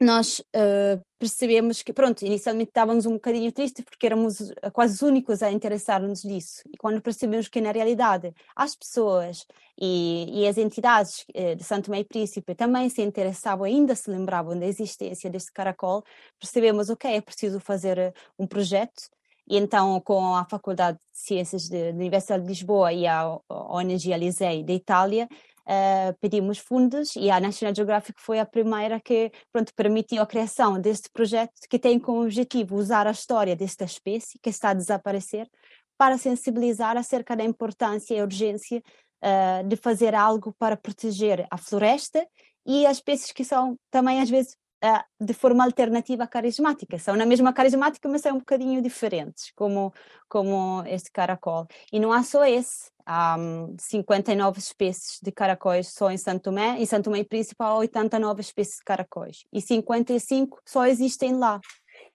nós 0.00 0.38
uh, 0.40 1.04
percebemos 1.18 1.82
que, 1.82 1.92
pronto, 1.92 2.22
inicialmente 2.22 2.70
estávamos 2.70 3.04
um 3.04 3.12
bocadinho 3.12 3.52
tristes 3.52 3.84
porque 3.84 4.06
éramos 4.06 4.38
quase 4.72 4.94
os 4.94 5.02
únicos 5.02 5.42
a 5.42 5.52
interessar-nos 5.52 6.22
disso. 6.22 6.62
E 6.72 6.76
quando 6.78 7.02
percebemos 7.02 7.48
que, 7.48 7.60
na 7.60 7.70
realidade, 7.70 8.32
as 8.56 8.74
pessoas 8.74 9.44
e, 9.78 10.40
e 10.40 10.48
as 10.48 10.56
entidades 10.56 11.26
de 11.56 11.62
Santo 11.62 11.90
Meio 11.90 12.06
Príncipe 12.06 12.54
também 12.54 12.88
se 12.88 13.02
interessavam, 13.02 13.64
ainda 13.64 13.94
se 13.94 14.10
lembravam 14.10 14.58
da 14.58 14.64
existência 14.66 15.28
deste 15.28 15.52
caracol, 15.52 16.02
percebemos, 16.38 16.88
ok, 16.88 17.16
é 17.16 17.20
preciso 17.20 17.60
fazer 17.60 17.98
eh, 17.98 18.12
um 18.38 18.46
projeto 18.46 19.02
e 19.50 19.56
então, 19.56 20.00
com 20.00 20.36
a 20.36 20.44
Faculdade 20.44 20.96
de 20.98 21.18
Ciências 21.18 21.68
da 21.68 21.76
Universidade 21.90 22.44
de 22.44 22.48
Lisboa 22.48 22.92
e 22.92 23.04
a 23.04 23.36
ONG 23.50 24.12
Alisei 24.12 24.62
da 24.62 24.72
Itália, 24.72 25.28
uh, 25.66 26.16
pedimos 26.20 26.58
fundos 26.58 27.16
e 27.16 27.32
a 27.32 27.40
National 27.40 27.74
Geographic 27.74 28.20
foi 28.20 28.38
a 28.38 28.46
primeira 28.46 29.00
que 29.00 29.32
pronto, 29.52 29.74
permitiu 29.74 30.22
a 30.22 30.26
criação 30.26 30.80
deste 30.80 31.10
projeto 31.10 31.52
que 31.68 31.80
tem 31.80 31.98
como 31.98 32.22
objetivo 32.22 32.76
usar 32.76 33.08
a 33.08 33.10
história 33.10 33.56
desta 33.56 33.84
espécie 33.84 34.38
que 34.40 34.50
está 34.50 34.70
a 34.70 34.74
desaparecer 34.74 35.50
para 35.98 36.16
sensibilizar 36.16 36.96
acerca 36.96 37.34
da 37.34 37.42
importância 37.42 38.14
e 38.14 38.22
urgência 38.22 38.80
uh, 39.20 39.66
de 39.66 39.74
fazer 39.74 40.14
algo 40.14 40.54
para 40.60 40.76
proteger 40.76 41.44
a 41.50 41.58
floresta 41.58 42.24
e 42.64 42.86
as 42.86 42.98
espécies 42.98 43.32
que 43.32 43.44
são 43.44 43.76
também 43.90 44.20
às 44.20 44.30
vezes 44.30 44.56
uh, 44.84 45.24
de 45.24 45.32
forma 45.32 45.64
alternativa 45.64 46.26
carismática. 46.26 46.98
São 46.98 47.16
na 47.16 47.26
mesma 47.26 47.52
carismática, 47.52 48.08
mas 48.08 48.22
são 48.22 48.36
um 48.36 48.38
bocadinho 48.38 48.82
diferentes, 48.82 49.52
como, 49.54 49.92
como 50.28 50.82
este 50.86 51.10
caracol. 51.10 51.66
E 51.92 52.00
não 52.00 52.12
há 52.12 52.22
só 52.22 52.44
esse. 52.44 52.90
Há 53.04 53.36
um, 53.38 53.74
59 53.78 54.58
espécies 54.58 55.18
de 55.22 55.32
caracóis 55.32 55.88
só 55.88 56.10
em 56.10 56.16
Santo 56.16 56.44
Tomé. 56.44 56.78
Em 56.78 56.86
Santo 56.86 57.04
Tomé 57.04 57.20
e 57.20 57.24
Príncipe 57.24 57.56
há 57.62 57.74
89 57.74 58.40
espécies 58.40 58.76
de 58.76 58.84
caracóis. 58.84 59.44
E 59.52 59.60
55 59.60 60.60
só 60.64 60.86
existem 60.86 61.34
lá. 61.36 61.60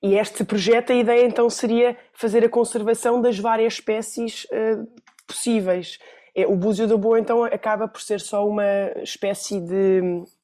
E 0.02 0.16
este 0.16 0.44
projeto, 0.44 0.92
a 0.92 0.96
ideia 0.96 1.26
então 1.26 1.50
seria 1.50 1.98
fazer 2.14 2.44
a 2.46 2.50
conservação 2.50 3.22
das 3.22 3.40
várias 3.40 3.74
espécies 3.74 4.46
uh, 4.46 4.88
possíveis. 5.28 5.98
É, 6.36 6.46
o 6.46 6.56
búzio 6.56 6.86
da 6.86 6.98
boa 6.98 7.18
então 7.18 7.46
acaba 7.46 7.88
por 7.88 8.01
ser 8.01 8.20
só 8.20 8.46
uma 8.46 8.92
espécie 9.01 9.60
de 9.62 10.01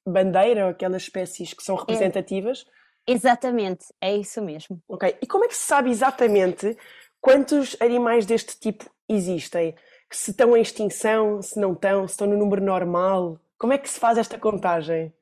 bandeira, 0.08 0.70
aquelas 0.70 1.04
espécies 1.04 1.54
que 1.54 1.62
são 1.62 1.76
representativas? 1.76 2.66
É, 3.06 3.12
exatamente, 3.12 3.86
é 4.00 4.16
isso 4.16 4.42
mesmo. 4.42 4.82
Ok, 4.88 5.18
e 5.22 5.28
como 5.28 5.44
é 5.44 5.48
que 5.50 5.56
se 5.56 5.66
sabe 5.66 5.90
exatamente 5.90 6.78
quantos 7.20 7.76
animais 7.82 8.26
deste 8.26 8.58
tipo 8.58 8.90
existem? 9.10 9.76
Se 10.10 10.32
estão 10.32 10.56
em 10.56 10.62
extinção, 10.62 11.42
se 11.42 11.60
não 11.60 11.74
estão, 11.74 12.08
se 12.08 12.14
estão 12.14 12.28
no 12.28 12.38
número 12.38 12.64
normal? 12.64 13.38
Como 13.58 13.74
é 13.74 13.78
que 13.78 13.90
se 13.90 14.00
faz 14.00 14.18
esta 14.18 14.40
contagem? 14.40 15.14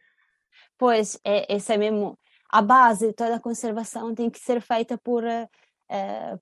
Pois, 0.78 1.20
é, 1.26 1.52
essa 1.54 1.74
é 1.74 1.78
mesmo 1.78 2.18
a 2.50 2.62
base 2.62 3.08
de 3.08 3.14
toda 3.14 3.36
a 3.36 3.40
conservação 3.40 4.14
tem 4.14 4.30
que 4.30 4.40
ser 4.40 4.62
feita 4.62 4.98
por, 4.98 5.24
uh, 5.24 6.42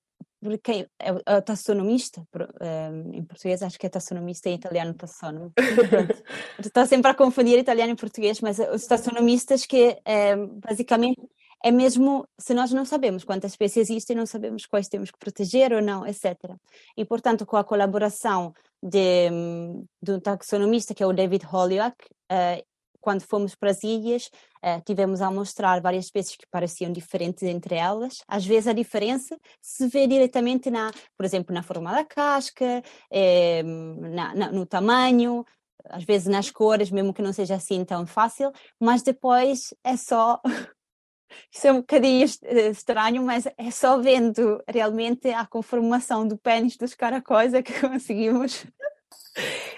quem 0.62 0.86
é, 0.98 1.10
é 1.26 1.40
taxonomista, 1.40 2.22
em 3.12 3.24
português 3.24 3.62
acho 3.62 3.78
que 3.78 3.86
é 3.86 3.88
taxonomista, 3.88 4.48
em 4.48 4.54
italiano 4.54 4.94
taxonomo. 4.94 5.52
Estou 6.58 6.86
sempre 6.86 7.10
a 7.10 7.14
confundir 7.14 7.58
italiano 7.58 7.92
e 7.92 7.96
português, 7.96 8.40
mas 8.40 8.58
os 8.58 8.86
taxonomistas 8.86 9.66
que 9.66 9.96
é, 10.04 10.36
basicamente 10.36 11.20
é 11.64 11.72
mesmo, 11.72 12.26
se 12.38 12.54
nós 12.54 12.72
não 12.72 12.84
sabemos 12.84 13.24
quantas 13.24 13.52
espécies 13.52 13.90
existem, 13.90 14.16
não 14.16 14.26
sabemos 14.26 14.64
quais 14.64 14.88
temos 14.88 15.10
que 15.10 15.18
proteger 15.18 15.72
ou 15.72 15.82
não, 15.82 16.06
etc. 16.06 16.36
E, 16.96 17.04
portanto, 17.04 17.44
com 17.44 17.56
a 17.56 17.64
colaboração 17.64 18.54
de, 18.82 19.28
de 20.00 20.12
um 20.12 20.20
taxonomista, 20.20 20.94
que 20.94 21.02
é 21.02 21.06
o 21.06 21.12
David 21.12 21.44
Holyoak, 21.52 21.96
uh, 22.30 22.64
quando 23.00 23.22
fomos 23.22 23.54
para 23.54 23.70
as 23.70 23.82
ilhas, 23.82 24.30
uh, 24.64 24.80
tivemos 24.84 25.20
a 25.20 25.30
mostrar 25.30 25.80
várias 25.80 26.06
espécies 26.06 26.36
que 26.36 26.46
pareciam 26.50 26.92
diferentes 26.92 27.42
entre 27.42 27.74
elas. 27.74 28.22
Às 28.26 28.44
vezes 28.46 28.68
a 28.68 28.72
diferença 28.72 29.38
se 29.60 29.86
vê 29.88 30.06
diretamente 30.06 30.70
na, 30.70 30.90
por 31.16 31.24
exemplo, 31.24 31.54
na 31.54 31.62
forma 31.62 31.92
da 31.92 32.04
casca, 32.04 32.82
eh, 33.10 33.62
na, 33.62 34.34
na, 34.34 34.52
no 34.52 34.66
tamanho, 34.66 35.44
às 35.84 36.04
vezes 36.04 36.26
nas 36.28 36.50
cores, 36.50 36.90
mesmo 36.90 37.14
que 37.14 37.22
não 37.22 37.32
seja 37.32 37.54
assim 37.54 37.84
tão 37.84 38.06
fácil, 38.06 38.52
mas 38.80 39.02
depois 39.02 39.74
é 39.84 39.96
só 39.96 40.40
isso 41.52 41.66
é 41.66 41.72
um 41.72 41.80
bocadinho 41.80 42.26
eh, 42.42 42.68
estranho, 42.70 43.22
mas 43.22 43.46
é 43.46 43.70
só 43.70 43.98
vendo 43.98 44.62
realmente 44.66 45.28
a 45.30 45.46
conformação 45.46 46.26
do 46.26 46.36
pênis 46.38 46.76
dos 46.76 46.94
caracóis 46.94 47.54
é 47.54 47.62
que 47.62 47.72
conseguimos. 47.80 48.66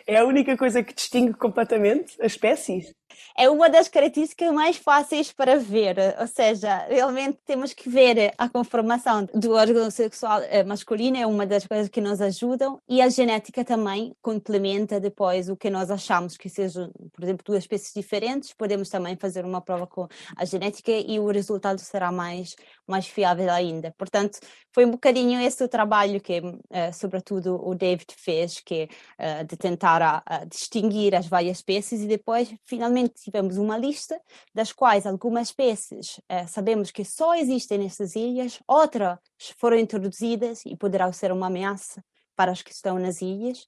É 0.06 0.16
a 0.16 0.24
única 0.24 0.56
coisa 0.56 0.82
que 0.82 0.94
distingue 0.94 1.34
completamente 1.34 2.16
as 2.20 2.32
espécies? 2.32 2.94
É 3.36 3.48
uma 3.48 3.68
das 3.68 3.88
características 3.88 4.52
mais 4.52 4.76
fáceis 4.76 5.32
para 5.32 5.58
ver, 5.58 5.96
ou 6.18 6.26
seja, 6.26 6.86
realmente 6.88 7.38
temos 7.44 7.72
que 7.72 7.88
ver 7.88 8.32
a 8.36 8.48
conformação 8.48 9.26
do 9.34 9.52
órgão 9.52 9.90
sexual 9.90 10.40
eh, 10.42 10.64
masculino, 10.64 11.16
é 11.16 11.26
uma 11.26 11.46
das 11.46 11.66
coisas 11.66 11.88
que 11.88 12.00
nos 12.00 12.20
ajudam, 12.20 12.80
e 12.88 13.00
a 13.00 13.08
genética 13.08 13.64
também 13.64 14.14
complementa 14.20 15.00
depois 15.00 15.48
o 15.48 15.56
que 15.56 15.70
nós 15.70 15.90
achamos 15.90 16.36
que 16.36 16.48
sejam, 16.48 16.90
por 17.12 17.24
exemplo, 17.24 17.44
duas 17.44 17.64
espécies 17.64 17.92
diferentes, 17.94 18.52
podemos 18.52 18.88
também 18.88 19.16
fazer 19.16 19.44
uma 19.44 19.60
prova 19.60 19.86
com 19.86 20.06
a 20.36 20.44
genética 20.44 20.92
e 20.92 21.18
o 21.18 21.30
resultado 21.30 21.78
será 21.78 22.12
mais, 22.12 22.54
mais 22.86 23.06
fiável 23.06 23.50
ainda. 23.50 23.94
Portanto, 23.96 24.38
foi 24.72 24.84
um 24.84 24.90
bocadinho 24.90 25.40
esse 25.40 25.62
o 25.64 25.68
trabalho 25.68 26.20
que, 26.20 26.40
uh, 26.40 26.92
sobretudo, 26.92 27.60
o 27.66 27.74
David 27.74 28.14
fez, 28.16 28.60
que 28.60 28.88
uh, 29.18 29.44
de 29.44 29.56
tentar 29.56 30.02
a, 30.02 30.22
a 30.24 30.44
distinguir 30.44 31.14
as 31.14 31.26
várias 31.26 31.58
espécies 31.58 32.02
e 32.02 32.06
depois, 32.06 32.52
finalmente, 32.64 32.99
tivemos 33.08 33.56
uma 33.56 33.76
lista 33.76 34.20
das 34.54 34.72
quais 34.72 35.06
algumas 35.06 35.48
espécies 35.48 36.18
uh, 36.18 36.48
sabemos 36.48 36.90
que 36.90 37.04
só 37.04 37.34
existem 37.34 37.78
nessas 37.78 38.14
ilhas, 38.14 38.60
outras 38.66 39.18
foram 39.58 39.78
introduzidas 39.78 40.64
e 40.66 40.76
poderão 40.76 41.12
ser 41.12 41.32
uma 41.32 41.46
ameaça 41.46 42.02
para 42.36 42.52
as 42.52 42.62
que 42.62 42.72
estão 42.72 42.98
nas 42.98 43.20
ilhas. 43.20 43.66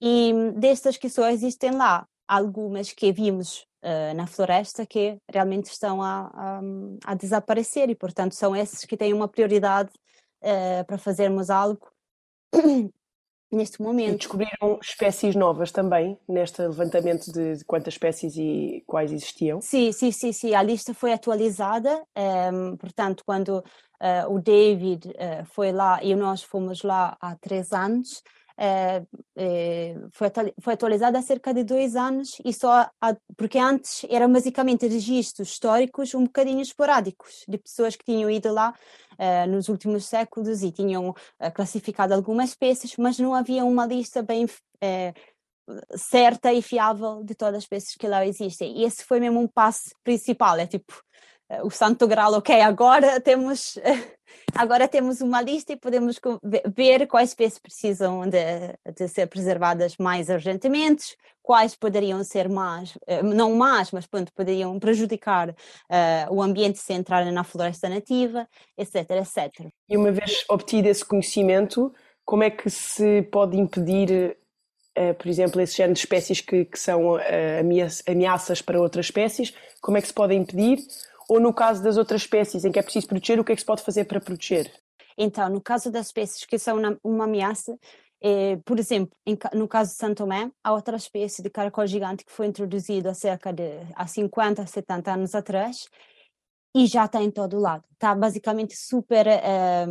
E 0.00 0.32
destas 0.56 0.96
que 0.96 1.08
só 1.08 1.28
existem 1.28 1.72
lá, 1.72 2.06
algumas 2.26 2.92
que 2.92 3.12
vimos 3.12 3.66
uh, 3.82 4.14
na 4.14 4.26
floresta 4.26 4.86
que 4.86 5.18
realmente 5.30 5.66
estão 5.66 6.02
a, 6.02 6.30
a, 6.32 6.60
a, 7.06 7.14
desaparecer 7.14 7.90
e, 7.90 7.94
portanto, 7.94 8.34
são 8.34 8.54
esses 8.54 8.84
que 8.84 8.96
têm 8.96 9.12
uma 9.12 9.28
prioridade 9.28 9.90
uh, 10.42 10.84
para 10.86 10.96
fazermos 10.96 11.50
algo 11.50 11.90
neste 13.50 13.82
momento. 13.82 14.14
E 14.14 14.16
descobriram 14.16 14.78
espécies 14.80 15.34
novas 15.34 15.72
também 15.72 16.18
neste 16.28 16.62
levantamento 16.62 17.32
de, 17.32 17.64
quantas 17.64 17.94
espécies 17.94 18.36
e 18.36 18.82
quais 18.86 19.12
existiam? 19.12 19.60
Sim, 19.60 19.92
sim, 19.92 20.12
sim, 20.12 20.32
sim. 20.32 20.54
A 20.54 20.62
lista 20.62 20.94
foi 20.94 21.12
atualizada, 21.12 21.96
um, 21.96 22.02
ehm, 22.20 22.76
portanto, 22.76 23.22
quando 23.24 23.58
uh, 23.58 24.32
o 24.32 24.40
David 24.40 25.08
uh, 25.08 25.44
foi 25.46 25.72
lá 25.72 26.02
e 26.02 26.14
nós 26.14 26.42
fomos 26.42 26.82
lá 26.82 27.16
há 27.20 27.34
três 27.36 27.72
anos, 27.72 28.22
é, 28.62 29.02
é, 29.36 29.94
foi, 30.12 30.28
foi 30.60 30.74
atualizada 30.74 31.18
há 31.18 31.22
cerca 31.22 31.54
de 31.54 31.64
dois 31.64 31.96
anos 31.96 32.36
e 32.44 32.52
só 32.52 32.90
há, 33.00 33.16
porque 33.34 33.58
antes 33.58 34.04
eram 34.10 34.30
basicamente 34.30 34.86
registros 34.86 35.48
históricos 35.48 36.14
um 36.14 36.24
bocadinho 36.24 36.60
esporádicos 36.60 37.42
de 37.48 37.56
pessoas 37.56 37.96
que 37.96 38.04
tinham 38.04 38.28
ido 38.28 38.52
lá 38.52 38.74
é, 39.20 39.46
nos 39.46 39.68
últimos 39.68 40.06
séculos 40.06 40.62
e 40.62 40.72
tinham 40.72 41.14
classificado 41.54 42.14
algumas 42.14 42.50
espécies, 42.50 42.96
mas 42.96 43.18
não 43.18 43.34
havia 43.34 43.64
uma 43.64 43.84
lista 43.84 44.22
bem 44.22 44.46
certa 45.94 46.52
e 46.52 46.62
fiável 46.62 47.22
de 47.22 47.34
todas 47.34 47.56
as 47.56 47.62
espécies 47.64 47.94
que 47.96 48.08
lá 48.08 48.26
existem. 48.26 48.78
E 48.78 48.84
esse 48.84 49.04
foi 49.04 49.20
mesmo 49.20 49.40
um 49.40 49.46
passo 49.46 49.90
principal, 50.02 50.56
é 50.56 50.66
tipo 50.66 50.92
o 51.62 51.70
santo 51.70 52.06
grau, 52.06 52.34
ok, 52.34 52.60
agora 52.60 53.20
temos 53.20 53.78
agora 54.54 54.88
temos 54.88 55.20
uma 55.20 55.40
lista 55.40 55.72
e 55.72 55.76
podemos 55.76 56.20
ver 56.74 57.06
quais 57.06 57.30
espécies 57.30 57.58
precisam 57.58 58.22
de, 58.28 58.74
de 58.94 59.08
ser 59.08 59.26
preservadas 59.26 59.96
mais 59.98 60.28
urgentemente, 60.28 61.16
quais 61.42 61.74
poderiam 61.74 62.22
ser 62.22 62.48
más, 62.48 62.96
eh, 63.06 63.22
não 63.22 63.54
más, 63.54 63.90
mas 63.90 64.06
pronto, 64.06 64.32
poderiam 64.32 64.78
prejudicar 64.78 65.50
uh, 65.50 65.54
o 66.32 66.42
ambiente 66.42 66.78
se 66.78 66.92
entrarem 66.92 67.32
na 67.32 67.42
floresta 67.42 67.88
nativa, 67.88 68.46
etc, 68.78 69.10
etc. 69.10 69.66
E 69.88 69.96
uma 69.96 70.12
vez 70.12 70.44
obtido 70.48 70.88
esse 70.88 71.04
conhecimento, 71.04 71.92
como 72.24 72.44
é 72.44 72.50
que 72.50 72.70
se 72.70 73.22
pode 73.22 73.56
impedir 73.56 74.36
Uh, 74.98 75.14
por 75.14 75.28
exemplo, 75.28 75.60
esse 75.60 75.76
género 75.76 75.94
de 75.94 76.00
espécies 76.00 76.40
que, 76.40 76.64
que 76.64 76.78
são 76.78 77.14
uh, 77.14 77.20
ameaças 78.08 78.60
para 78.60 78.78
outras 78.78 79.06
espécies, 79.06 79.54
como 79.80 79.96
é 79.96 80.02
que 80.02 80.08
se 80.08 80.12
pode 80.12 80.34
impedir? 80.34 80.78
Ou 81.30 81.38
no 81.38 81.54
caso 81.54 81.80
das 81.80 81.96
outras 81.96 82.22
espécies 82.22 82.64
em 82.64 82.72
que 82.72 82.78
é 82.80 82.82
preciso 82.82 83.06
proteger, 83.06 83.38
o 83.38 83.44
que 83.44 83.52
é 83.52 83.54
que 83.54 83.60
se 83.60 83.66
pode 83.66 83.84
fazer 83.84 84.04
para 84.04 84.20
proteger? 84.20 84.68
Então, 85.16 85.48
no 85.48 85.60
caso 85.60 85.88
das 85.88 86.06
espécies 86.06 86.44
que 86.44 86.58
são 86.58 86.76
uma 87.04 87.24
ameaça, 87.24 87.78
eh, 88.20 88.56
por 88.64 88.80
exemplo, 88.80 89.16
em, 89.24 89.38
no 89.54 89.68
caso 89.68 89.92
de 89.92 89.96
São 89.96 90.12
Tomé, 90.12 90.50
há 90.64 90.72
outra 90.72 90.96
espécie 90.96 91.40
de 91.40 91.48
caracol 91.48 91.86
gigante 91.86 92.24
que 92.24 92.32
foi 92.32 92.48
introduzida 92.48 93.12
há 93.12 93.14
cerca 93.14 93.52
de 93.52 93.62
há 93.94 94.08
50, 94.08 94.66
70 94.66 95.12
anos 95.12 95.32
atrás 95.36 95.88
e 96.74 96.88
já 96.88 97.04
está 97.04 97.22
em 97.22 97.30
todo 97.30 97.60
lado. 97.60 97.84
Está 97.92 98.12
basicamente 98.12 98.74
super 98.76 99.28
eh, 99.28 99.86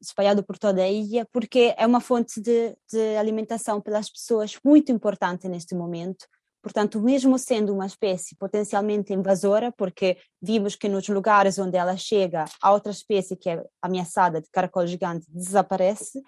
espalhado 0.00 0.42
por 0.42 0.58
toda 0.58 0.82
a 0.82 0.88
ilha, 0.88 1.24
porque 1.32 1.76
é 1.78 1.86
uma 1.86 2.00
fonte 2.00 2.40
de, 2.40 2.76
de 2.90 3.16
alimentação 3.16 3.80
pelas 3.80 4.10
pessoas 4.10 4.58
muito 4.64 4.90
importante 4.90 5.48
neste 5.48 5.76
momento. 5.76 6.26
Portanto, 6.62 7.00
mesmo 7.00 7.36
sendo 7.38 7.74
uma 7.74 7.86
espécie 7.86 8.36
potencialmente 8.36 9.12
invasora, 9.12 9.72
porque 9.72 10.16
vimos 10.40 10.76
que 10.76 10.88
nos 10.88 11.08
lugares 11.08 11.58
onde 11.58 11.76
ela 11.76 11.96
chega, 11.96 12.44
a 12.60 12.72
outra 12.72 12.92
espécie 12.92 13.36
que 13.36 13.50
é 13.50 13.62
ameaçada 13.82 14.40
de 14.40 14.48
caracol 14.50 14.86
gigante 14.86 15.26
desaparece, 15.28 16.22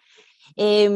e, 0.58 0.88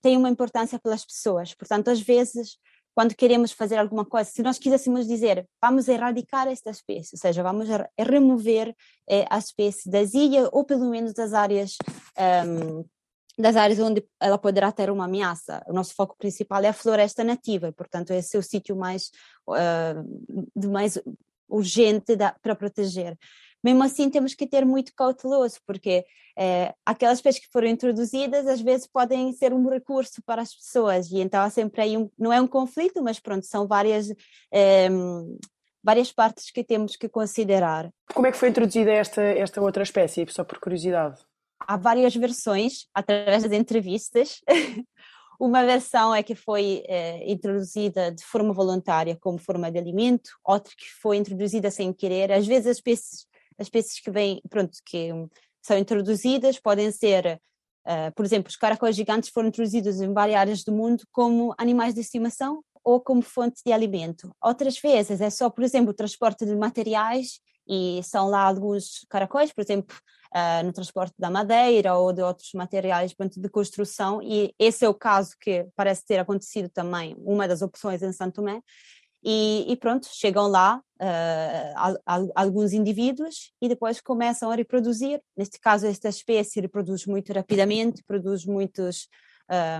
tem 0.00 0.16
uma 0.16 0.30
importância 0.30 0.78
pelas 0.78 1.04
pessoas. 1.04 1.54
Portanto, 1.54 1.88
às 1.88 2.00
vezes, 2.00 2.58
quando 2.94 3.14
queremos 3.14 3.52
fazer 3.52 3.76
alguma 3.76 4.04
coisa, 4.04 4.30
se 4.30 4.42
nós 4.42 4.58
quiséssemos 4.58 5.06
dizer 5.06 5.46
vamos 5.60 5.88
erradicar 5.88 6.48
esta 6.48 6.70
espécie, 6.70 7.14
ou 7.14 7.18
seja, 7.18 7.42
vamos 7.42 7.68
remover 7.98 8.74
eh, 9.08 9.26
a 9.30 9.38
espécie 9.38 9.90
das 9.90 10.12
ilhas 10.12 10.48
ou 10.52 10.64
pelo 10.64 10.90
menos 10.90 11.14
das 11.14 11.32
áreas 11.32 11.76
um, 12.46 12.84
das 13.38 13.56
áreas 13.56 13.78
onde 13.78 14.04
ela 14.20 14.38
poderá 14.38 14.70
ter 14.70 14.90
uma 14.90 15.04
ameaça. 15.04 15.62
O 15.66 15.72
nosso 15.72 15.94
foco 15.94 16.16
principal 16.16 16.62
é 16.62 16.68
a 16.68 16.72
floresta 16.72 17.24
nativa, 17.24 17.68
e, 17.68 17.72
portanto, 17.72 18.10
esse 18.12 18.36
é 18.36 18.38
o 18.38 18.42
sítio 18.42 18.76
mais, 18.76 19.10
uh, 19.48 20.68
mais 20.68 20.98
urgente 21.48 22.16
da, 22.16 22.34
para 22.42 22.54
proteger. 22.54 23.16
Mesmo 23.64 23.82
assim, 23.84 24.10
temos 24.10 24.34
que 24.34 24.46
ter 24.46 24.64
muito 24.64 24.92
cauteloso, 24.94 25.58
porque 25.66 26.04
é, 26.36 26.74
aquelas 26.84 27.18
espécies 27.18 27.42
que 27.42 27.52
foram 27.52 27.68
introduzidas 27.68 28.46
às 28.46 28.60
vezes 28.60 28.86
podem 28.86 29.32
ser 29.32 29.52
um 29.52 29.68
recurso 29.68 30.20
para 30.24 30.42
as 30.42 30.54
pessoas, 30.54 31.10
e 31.10 31.20
então 31.20 31.40
há 31.40 31.48
sempre 31.48 31.82
aí 31.82 31.96
um, 31.96 32.10
não 32.18 32.32
é 32.32 32.40
um 32.40 32.46
conflito, 32.46 33.02
mas 33.02 33.20
pronto, 33.20 33.46
são 33.46 33.66
várias. 33.66 34.08
É, 34.52 34.88
várias 35.84 36.12
partes 36.12 36.48
que 36.52 36.62
temos 36.62 36.94
que 36.94 37.08
considerar. 37.08 37.90
Como 38.14 38.24
é 38.26 38.30
que 38.30 38.38
foi 38.38 38.50
introduzida 38.50 38.92
esta, 38.92 39.20
esta 39.20 39.60
outra 39.60 39.82
espécie, 39.82 40.24
só 40.28 40.44
por 40.44 40.60
curiosidade? 40.60 41.20
Há 41.66 41.76
várias 41.76 42.14
versões 42.14 42.86
através 42.94 43.42
das 43.42 43.52
entrevistas. 43.52 44.40
Uma 45.40 45.64
versão 45.64 46.14
é 46.14 46.22
que 46.22 46.36
foi 46.36 46.84
eh, 46.86 47.30
introduzida 47.30 48.12
de 48.12 48.24
forma 48.24 48.52
voluntária 48.52 49.18
como 49.20 49.38
forma 49.38 49.72
de 49.72 49.78
alimento, 49.78 50.30
outra 50.44 50.72
que 50.76 50.86
foi 51.00 51.16
introduzida 51.16 51.70
sem 51.70 51.92
querer. 51.92 52.30
Às 52.30 52.46
vezes 52.46 52.68
as 52.68 52.76
espécies, 52.76 53.26
as 53.58 53.66
espécies 53.66 54.00
que 54.00 54.10
vêm, 54.10 54.40
pronto, 54.48 54.78
que 54.86 55.10
são 55.60 55.76
introduzidas 55.76 56.60
podem 56.60 56.92
ser, 56.92 57.40
uh, 57.86 58.12
por 58.14 58.24
exemplo, 58.24 58.50
os 58.50 58.56
caracóis 58.56 58.94
gigantes 58.94 59.30
foram 59.30 59.48
introduzidos 59.48 60.00
em 60.00 60.12
várias 60.12 60.38
áreas 60.38 60.64
do 60.64 60.70
mundo 60.70 61.04
como 61.10 61.54
animais 61.58 61.94
de 61.94 62.00
estimação 62.00 62.62
ou 62.84 63.00
como 63.00 63.22
fonte 63.22 63.62
de 63.64 63.72
alimento. 63.72 64.34
Outras 64.40 64.78
vezes 64.78 65.20
é 65.20 65.30
só, 65.30 65.50
por 65.50 65.64
exemplo, 65.64 65.90
o 65.90 65.94
transporte 65.94 66.44
de 66.44 66.54
materiais 66.54 67.40
e 67.66 68.00
são 68.02 68.28
lá 68.28 68.42
alguns 68.42 69.06
caracóis, 69.08 69.52
por 69.52 69.62
exemplo, 69.62 69.96
uh, 70.34 70.64
no 70.64 70.72
transporte 70.72 71.14
da 71.18 71.30
madeira 71.30 71.94
ou 71.94 72.12
de 72.12 72.22
outros 72.22 72.50
materiais 72.54 73.14
de 73.36 73.48
construção, 73.48 74.20
e 74.22 74.54
esse 74.58 74.84
é 74.84 74.88
o 74.88 74.94
caso 74.94 75.36
que 75.40 75.66
parece 75.76 76.04
ter 76.04 76.18
acontecido 76.18 76.68
também, 76.68 77.14
uma 77.18 77.46
das 77.46 77.62
opções 77.62 78.02
em 78.02 78.12
Santo 78.12 78.36
Tomé, 78.36 78.60
e, 79.24 79.64
e, 79.68 79.76
pronto, 79.76 80.08
chegam 80.10 80.48
lá 80.48 80.82
uh, 81.00 82.30
alguns 82.34 82.72
indivíduos 82.72 83.52
e 83.62 83.68
depois 83.68 84.00
começam 84.00 84.50
a 84.50 84.56
reproduzir. 84.56 85.20
Neste 85.36 85.60
caso, 85.60 85.86
esta 85.86 86.08
espécie 86.08 86.60
reproduz 86.60 87.06
muito 87.06 87.32
rapidamente, 87.32 88.02
produz 88.04 88.44
muitos, 88.44 89.06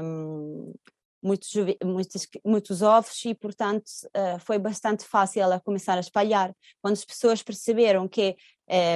um, 0.01 0.73
muitos, 1.23 1.51
muitos, 1.85 2.29
muitos 2.45 2.83
ovos 2.83 3.25
e, 3.25 3.35
portanto, 3.35 3.89
uh, 4.17 4.39
foi 4.41 4.59
bastante 4.59 5.05
fácil 5.05 5.43
ela 5.43 5.61
começar 5.61 5.97
a 5.97 6.01
espalhar. 6.01 6.55
Quando 6.81 6.95
as 6.95 7.05
pessoas 7.05 7.43
perceberam 7.43 8.09
que 8.09 8.37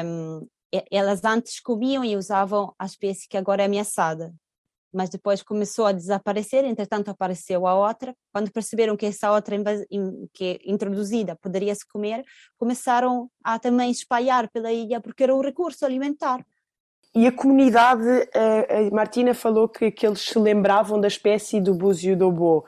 um, 0.05 0.47
elas 0.91 1.25
antes 1.25 1.61
comiam 1.61 2.05
e 2.05 2.17
usavam 2.17 2.75
a 2.79 2.87
espécie 2.87 3.29
que 3.29 3.37
agora 3.37 3.63
é 3.63 3.67
ameaçada, 3.67 4.35
mas 4.93 5.11
depois 5.11 5.43
começou 5.43 5.87
a 5.87 5.93
desaparecer, 5.93 6.65
entretanto 6.65 7.11
apareceu 7.11 7.67
a 7.67 7.75
outra. 7.75 8.17
Quando 8.33 8.51
perceberam 8.51 8.97
que 8.97 9.07
essa 9.07 9.31
outra 9.31 9.57
que 10.33 10.45
é 10.45 10.59
introduzida 10.65 11.37
poderia 11.37 11.75
se 11.75 11.87
comer, 11.87 12.25
começaram 12.57 13.31
a 13.45 13.59
também 13.59 13.91
espalhar 13.91 14.51
pela 14.51 14.73
ilha 14.73 15.01
porque 15.01 15.23
era 15.23 15.35
um 15.35 15.41
recurso 15.41 15.85
alimentar. 15.85 16.45
E 17.17 17.27
a 17.27 17.33
comunidade, 17.33 18.29
a 18.35 18.95
Martina 18.95 19.33
falou 19.33 19.67
que, 19.67 19.91
que 19.91 20.07
eles 20.07 20.21
se 20.21 20.39
lembravam 20.39 21.01
da 21.01 21.09
espécie 21.09 21.63
do 21.63 21.75
búzio 21.75 22.15
do 22.15 22.29
obo. 22.29 22.67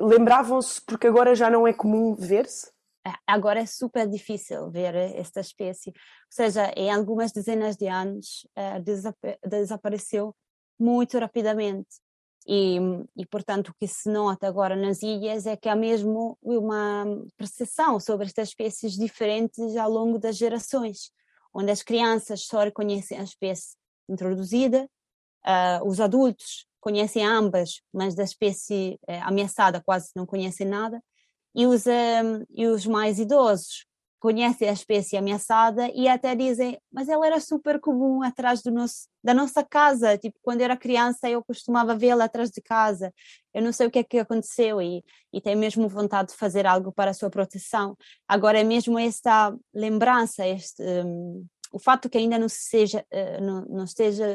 Lembravam-se 0.00 0.80
porque 0.82 1.08
agora 1.08 1.34
já 1.34 1.50
não 1.50 1.66
é 1.66 1.72
comum 1.72 2.14
ver-se? 2.14 2.70
agora 3.26 3.58
é 3.58 3.66
super 3.66 4.06
difícil 4.08 4.70
ver 4.70 4.94
esta 4.94 5.40
espécie. 5.40 5.90
Ou 5.90 5.94
seja, 6.30 6.72
em 6.76 6.88
algumas 6.88 7.32
dezenas 7.32 7.76
de 7.76 7.88
anos 7.88 8.46
uh, 8.56 8.80
desapareceu 9.48 10.36
muito 10.78 11.18
rapidamente. 11.18 11.88
E, 12.46 12.78
e, 13.16 13.26
portanto, 13.26 13.70
o 13.70 13.74
que 13.74 13.88
se 13.88 14.08
nota 14.08 14.46
agora 14.46 14.76
nas 14.76 15.02
ilhas 15.02 15.46
é 15.46 15.56
que 15.56 15.68
há 15.68 15.74
mesmo 15.74 16.38
uma 16.40 17.04
percepção 17.36 17.98
sobre 17.98 18.26
estas 18.26 18.50
espécies 18.50 18.92
diferentes 18.92 19.76
ao 19.76 19.90
longo 19.90 20.16
das 20.16 20.36
gerações, 20.36 21.10
onde 21.52 21.72
as 21.72 21.82
crianças 21.82 22.46
só 22.46 22.60
reconhecem 22.60 23.18
a 23.18 23.24
espécie 23.24 23.79
introduzida, 24.10 24.88
uh, 25.46 25.86
os 25.86 26.00
adultos 26.00 26.66
conhecem 26.80 27.24
ambas, 27.24 27.80
mas 27.92 28.14
da 28.14 28.24
espécie 28.24 28.98
uh, 29.08 29.22
ameaçada 29.22 29.82
quase 29.84 30.10
não 30.16 30.26
conhecem 30.26 30.66
nada, 30.66 31.02
e 31.54 31.66
os, 31.66 31.86
um, 31.86 32.44
e 32.50 32.66
os 32.66 32.86
mais 32.86 33.18
idosos 33.18 33.86
conhecem 34.20 34.68
a 34.68 34.72
espécie 34.72 35.16
ameaçada 35.16 35.90
e 35.94 36.06
até 36.06 36.34
dizem, 36.36 36.78
mas 36.92 37.08
ela 37.08 37.26
era 37.26 37.40
super 37.40 37.80
comum 37.80 38.22
atrás 38.22 38.62
do 38.62 38.70
nosso, 38.70 39.08
da 39.24 39.32
nossa 39.32 39.64
casa, 39.64 40.18
tipo, 40.18 40.38
quando 40.42 40.60
era 40.60 40.76
criança 40.76 41.28
eu 41.28 41.42
costumava 41.42 41.96
vê-la 41.96 42.24
atrás 42.24 42.50
de 42.50 42.60
casa, 42.60 43.12
eu 43.54 43.62
não 43.62 43.72
sei 43.72 43.86
o 43.86 43.90
que 43.90 43.98
é 43.98 44.04
que 44.04 44.18
aconteceu 44.18 44.80
e, 44.80 45.02
e 45.32 45.40
tem 45.40 45.56
mesmo 45.56 45.88
vontade 45.88 46.32
de 46.32 46.36
fazer 46.36 46.66
algo 46.66 46.92
para 46.92 47.12
a 47.12 47.14
sua 47.14 47.30
proteção. 47.30 47.96
Agora 48.28 48.60
é 48.60 48.64
mesmo 48.64 48.98
esta 48.98 49.56
lembrança, 49.74 50.46
este, 50.46 50.82
um, 50.82 51.46
o 51.70 51.78
fato 51.78 52.08
que 52.08 52.18
ainda 52.18 52.38
não 52.38 52.48
seja, 52.48 53.04
uh, 53.12 53.42
não, 53.42 53.64
não 53.66 53.84
esteja 53.84 54.26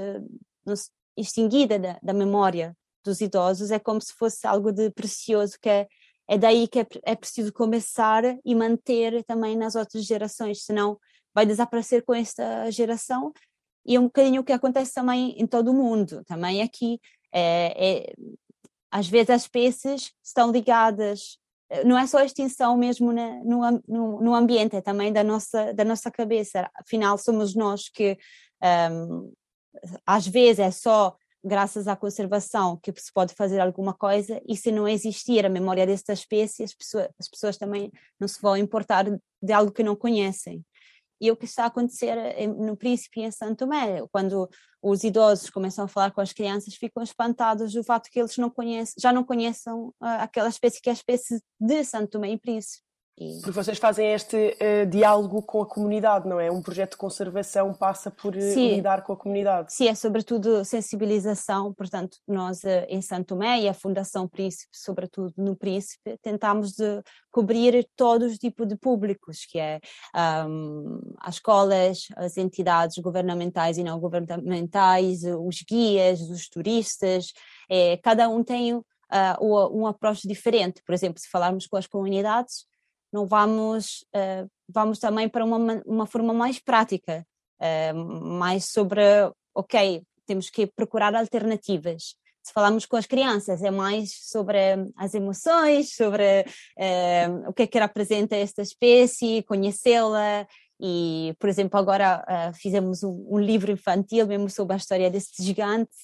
não 0.66 0.74
extinguida 1.18 1.80
da, 1.80 2.00
da 2.02 2.14
memória 2.14 2.76
dos 3.04 3.22
idosos 3.22 3.72
é 3.72 3.80
como 3.80 4.02
se 4.02 4.14
fosse 4.14 4.48
algo 4.48 4.72
de 4.72 4.90
precioso 4.92 5.58
que 5.62 5.70
é 5.70 5.88
é 6.28 6.38
daí 6.38 6.68
que 6.68 6.80
é, 6.80 6.88
é 7.04 7.16
preciso 7.16 7.54
começar 7.54 8.24
e 8.44 8.56
manter 8.56 9.24
também 9.26 9.56
nas 9.56 9.76
outras 9.76 10.04
gerações, 10.06 10.64
senão 10.64 11.00
vai 11.34 11.46
desaparecer 11.46 12.04
com 12.04 12.14
esta 12.14 12.70
geração 12.72 13.32
e 13.86 13.96
é 13.96 14.00
um 14.00 14.06
bocadinho 14.06 14.42
o 14.42 14.44
que 14.44 14.54
acontece 14.54 14.94
também 14.94 15.36
em 15.38 15.46
todo 15.46 15.70
o 15.70 15.74
mundo, 15.74 16.24
também 16.26 16.64
aqui. 16.64 17.00
É, 17.32 18.08
é, 18.08 18.14
às 18.90 19.08
vezes 19.08 19.30
as 19.30 19.42
espécies 19.44 20.12
estão 20.24 20.52
ligadas, 20.52 21.38
não 21.84 21.98
é 21.98 22.08
só 22.08 22.20
a 22.20 22.26
extinção 22.26 22.78
mesmo 22.78 23.12
na, 23.12 23.44
no, 23.44 23.84
no, 23.88 24.22
no, 24.22 24.36
ambiente, 24.36 24.76
é 24.76 24.82
também 24.82 25.12
da 25.12 25.24
nossa, 25.24 25.74
da 25.74 25.84
nossa 25.84 26.10
cabeça. 26.12 26.70
Afinal, 26.76 27.18
somos 27.18 27.56
nós 27.56 27.90
que 27.90 28.18
um, 28.92 29.34
às 30.06 30.28
vezes 30.28 30.60
é 30.60 30.72
só 30.72 31.16
graças 31.44 31.88
à 31.88 31.96
conservação 31.96 32.80
que 32.82 32.92
se 33.00 33.14
pode 33.14 33.36
fazer 33.36 33.60
alguma 33.60 33.94
coisa 33.94 34.42
e 34.48 34.58
se 34.58 34.72
não 34.72 34.88
existir 34.88 35.46
a 35.46 35.50
memória 35.50 35.86
desta 35.86 36.12
espécie, 36.12 36.64
as 36.64 36.74
pessoas, 36.74 37.08
as 37.20 37.30
pessoas 37.30 37.58
também 37.58 37.92
não 38.20 38.28
se 38.28 38.42
vão 38.42 38.58
importar 38.58 39.06
de 39.06 39.54
algo 39.54 39.72
que 39.72 39.84
não 39.84 39.96
conhecem. 39.96 40.66
E 41.20 41.32
o 41.32 41.36
que 41.36 41.46
está 41.46 41.64
a 41.64 41.68
acontecer 41.68 42.16
no 42.48 42.76
Príncipe 42.76 43.22
e 43.22 43.24
em 43.24 43.32
Santo 43.32 43.60
Tomé, 43.60 44.06
quando 44.12 44.50
os 44.82 45.04
idosos 45.04 45.50
começam 45.50 45.86
a 45.86 45.88
falar 45.88 46.12
com 46.12 46.22
as 46.22 46.32
crianças, 46.32 46.76
ficam 46.76 47.02
espantados 47.02 47.74
do 47.74 47.84
fato 47.84 48.10
que 48.10 48.20
eles 48.20 48.38
não 48.38 48.50
conhecem, 48.50 48.96
já 49.00 49.12
não 49.12 49.24
conhecem 49.24 49.74
uh, 49.74 49.94
aquela 50.00 50.50
espécie 50.50 50.82
que 50.82 50.90
é 50.90 50.92
a 50.92 50.94
espécie 50.94 51.42
de 51.60 51.84
Santo 51.84 52.12
Tomé 52.12 52.30
e 52.32 52.38
Príncipe. 52.38 52.85
Porque 53.18 53.52
vocês 53.52 53.78
fazem 53.78 54.12
este 54.12 54.36
uh, 54.36 54.86
diálogo 54.86 55.42
com 55.42 55.62
a 55.62 55.66
comunidade, 55.66 56.28
não 56.28 56.38
é? 56.38 56.52
Um 56.52 56.62
projeto 56.62 56.92
de 56.92 56.98
conservação 56.98 57.74
passa 57.74 58.12
por 58.12 58.36
uh, 58.36 58.40
lidar 58.40 59.04
com 59.04 59.14
a 59.14 59.18
comunidade. 59.18 59.74
Sim, 59.74 59.88
é 59.88 59.96
sobretudo 59.96 60.66
sensibilização. 60.66 61.74
Portanto, 61.74 62.18
nós 62.28 62.62
uh, 62.64 62.86
em 62.90 63.02
Santo 63.02 63.28
Tomé 63.28 63.62
e 63.62 63.70
a 63.70 63.74
Fundação 63.74 64.28
Príncipe, 64.28 64.70
sobretudo 64.74 65.34
no 65.38 65.56
Príncipe, 65.56 66.18
tentamos 66.22 66.74
de 66.74 67.02
cobrir 67.32 67.88
todo 67.96 68.26
o 68.26 68.38
tipo 68.38 68.66
de 68.66 68.76
públicos, 68.76 69.46
que 69.46 69.60
é 69.60 69.80
um, 70.46 71.00
as 71.22 71.36
escolas, 71.36 72.08
as 72.18 72.36
entidades 72.36 72.98
governamentais 72.98 73.78
e 73.78 73.84
não 73.84 73.98
governamentais, 73.98 75.24
os 75.24 75.62
guias, 75.62 76.20
os 76.20 76.50
turistas. 76.50 77.32
É, 77.70 77.96
cada 77.98 78.28
um 78.28 78.44
tem 78.44 78.82
um 79.42 79.88
approach 79.88 80.28
diferente. 80.28 80.82
Por 80.86 80.94
exemplo, 80.94 81.20
se 81.20 81.30
falarmos 81.30 81.68
com 81.68 81.78
as 81.78 81.88
comunidades, 81.88 82.66
não 83.16 83.26
vamos, 83.26 84.06
uh, 84.14 84.50
vamos 84.68 85.00
também 85.00 85.30
para 85.30 85.46
uma, 85.46 85.82
uma 85.86 86.06
forma 86.06 86.34
mais 86.34 86.60
prática, 86.60 87.26
uh, 87.62 87.96
mais 87.96 88.66
sobre, 88.66 89.02
ok, 89.56 90.04
temos 90.26 90.50
que 90.50 90.68
procurar 90.68 91.16
alternativas. 91.16 92.16
Se 92.44 92.52
falarmos 92.54 92.86
com 92.86 92.98
as 92.98 93.08
crianças, 93.08 93.64
é 93.64 93.72
mais 93.72 94.12
sobre 94.30 94.58
as 94.98 95.14
emoções, 95.14 95.96
sobre 95.96 96.42
uh, 96.78 97.50
o 97.50 97.54
que 97.54 97.64
é 97.64 97.68
que 97.68 97.80
representa 97.80 98.36
esta 98.36 98.62
espécie, 98.62 99.44
conhecê-la, 99.44 100.46
e, 100.80 101.34
por 101.40 101.48
exemplo, 101.48 101.80
agora 101.80 102.22
uh, 102.28 102.54
fizemos 102.54 103.02
um, 103.02 103.28
um, 103.30 103.40
livro 103.40 103.72
infantil 103.72 104.28
mesmo 104.28 104.50
sobre 104.50 104.74
a 104.74 104.78
história 104.78 105.10
deste 105.10 105.42
gigante 105.42 105.96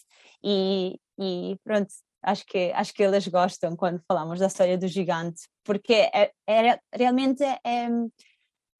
e, 0.41 0.97
e 1.19 1.57
pronto, 1.61 1.91
acho 2.23 2.45
que 2.45 2.71
acho 2.73 2.93
que 2.93 3.03
eles 3.03 3.27
gostam 3.27 3.75
quando 3.75 4.01
falamos 4.07 4.39
da 4.39 4.47
história 4.47 4.77
do 4.77 4.87
gigante 4.87 5.47
porque 5.63 5.93
é, 5.93 6.31
é 6.47 6.79
realmente 6.93 7.43
é, 7.43 7.89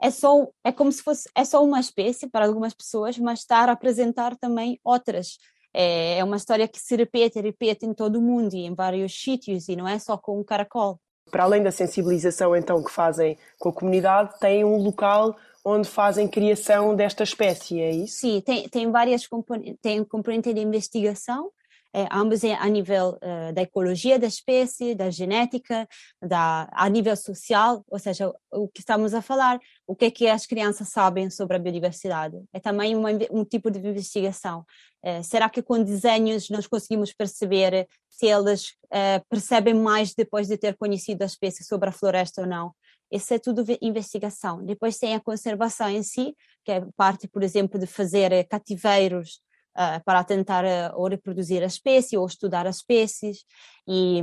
é 0.01 0.12
só 0.12 0.47
é 0.63 0.71
como 0.71 0.91
se 0.91 1.01
fosse 1.01 1.30
é 1.36 1.43
só 1.43 1.63
uma 1.63 1.80
espécie 1.80 2.30
para 2.30 2.45
algumas 2.45 2.73
pessoas 2.73 3.17
mas 3.17 3.39
está 3.39 3.60
a 3.60 3.71
apresentar 3.71 4.36
também 4.38 4.80
outras 4.84 5.38
é, 5.73 6.17
é 6.17 6.23
uma 6.23 6.38
história 6.38 6.67
que 6.67 6.80
se 6.80 6.95
repete 6.95 7.39
repete 7.39 7.86
em 7.86 7.93
todo 7.93 8.17
o 8.17 8.21
mundo 8.21 8.54
e 8.54 8.65
em 8.65 8.75
vários 8.75 9.13
sítios 9.13 9.67
e 9.67 9.75
não 9.75 9.88
é 9.88 9.97
só 9.97 10.17
com 10.17 10.39
um 10.39 10.43
caracol 10.43 10.99
para 11.32 11.43
além 11.43 11.63
da 11.63 11.71
sensibilização 11.71 12.56
então 12.56 12.84
que 12.84 12.91
fazem 12.91 13.38
com 13.58 13.69
a 13.69 13.73
comunidade 13.73 14.39
tem 14.39 14.63
um 14.63 14.77
local 14.77 15.36
onde 15.63 15.88
fazem 15.88 16.27
criação 16.27 16.95
desta 16.95 17.23
espécie, 17.23 17.80
é 17.80 17.91
isso? 17.91 18.17
Sim, 18.17 18.41
tem, 18.41 18.67
tem 18.67 18.91
várias 18.91 19.27
componentes, 19.27 19.77
tem 19.82 20.04
componente 20.04 20.54
de 20.54 20.60
investigação, 20.60 21.51
é, 21.93 22.08
ambos 22.12 22.43
a 22.43 22.67
nível 22.69 23.17
uh, 23.21 23.54
da 23.54 23.62
ecologia 23.62 24.17
da 24.17 24.27
espécie, 24.27 24.95
da 24.95 25.10
genética, 25.10 25.88
da, 26.21 26.69
a 26.71 26.88
nível 26.88 27.15
social, 27.17 27.84
ou 27.89 27.99
seja, 27.99 28.32
o 28.51 28.67
que 28.67 28.80
estamos 28.80 29.13
a 29.13 29.21
falar, 29.21 29.60
o 29.86 29.95
que 29.95 30.06
é 30.06 30.12
que 30.12 30.27
as 30.27 30.45
crianças 30.45 30.88
sabem 30.89 31.30
sobre 31.30 31.58
a 31.58 31.60
biodiversidade. 31.60 32.38
É 32.54 32.60
também 32.60 32.95
uma, 32.95 33.10
um 33.30 33.43
tipo 33.43 33.69
de 33.69 33.80
investigação. 33.80 34.65
Uh, 35.04 35.23
será 35.23 35.49
que 35.49 35.62
com 35.62 35.84
desenhos 35.84 36.49
nós 36.49 36.65
conseguimos 36.65 37.12
perceber 37.13 37.88
se 38.10 38.27
eles 38.27 38.69
uh, 38.86 39.25
percebem 39.30 39.73
mais 39.73 40.13
depois 40.13 40.47
de 40.47 40.58
ter 40.58 40.77
conhecido 40.77 41.23
a 41.23 41.25
espécie 41.25 41.63
sobre 41.63 41.89
a 41.89 41.91
floresta 41.91 42.41
ou 42.41 42.47
não? 42.47 42.73
Isso 43.12 43.34
é 43.34 43.39
tudo 43.39 43.65
investigação. 43.82 44.63
Depois 44.63 44.97
tem 44.97 45.13
a 45.13 45.19
conservação 45.19 45.89
em 45.89 46.01
si, 46.01 46.34
que 46.63 46.71
é 46.71 46.86
parte, 46.95 47.27
por 47.27 47.43
exemplo, 47.43 47.77
de 47.77 47.86
fazer 47.86 48.47
cativeiros 48.47 49.41
uh, 49.77 50.03
para 50.03 50.23
tentar 50.23 50.63
uh, 50.63 50.95
ou 50.95 51.07
reproduzir 51.07 51.63
a 51.63 51.67
espécie 51.67 52.17
ou 52.17 52.25
estudar 52.25 52.67
as 52.67 52.77
espécies 52.77 53.45
e, 53.88 54.21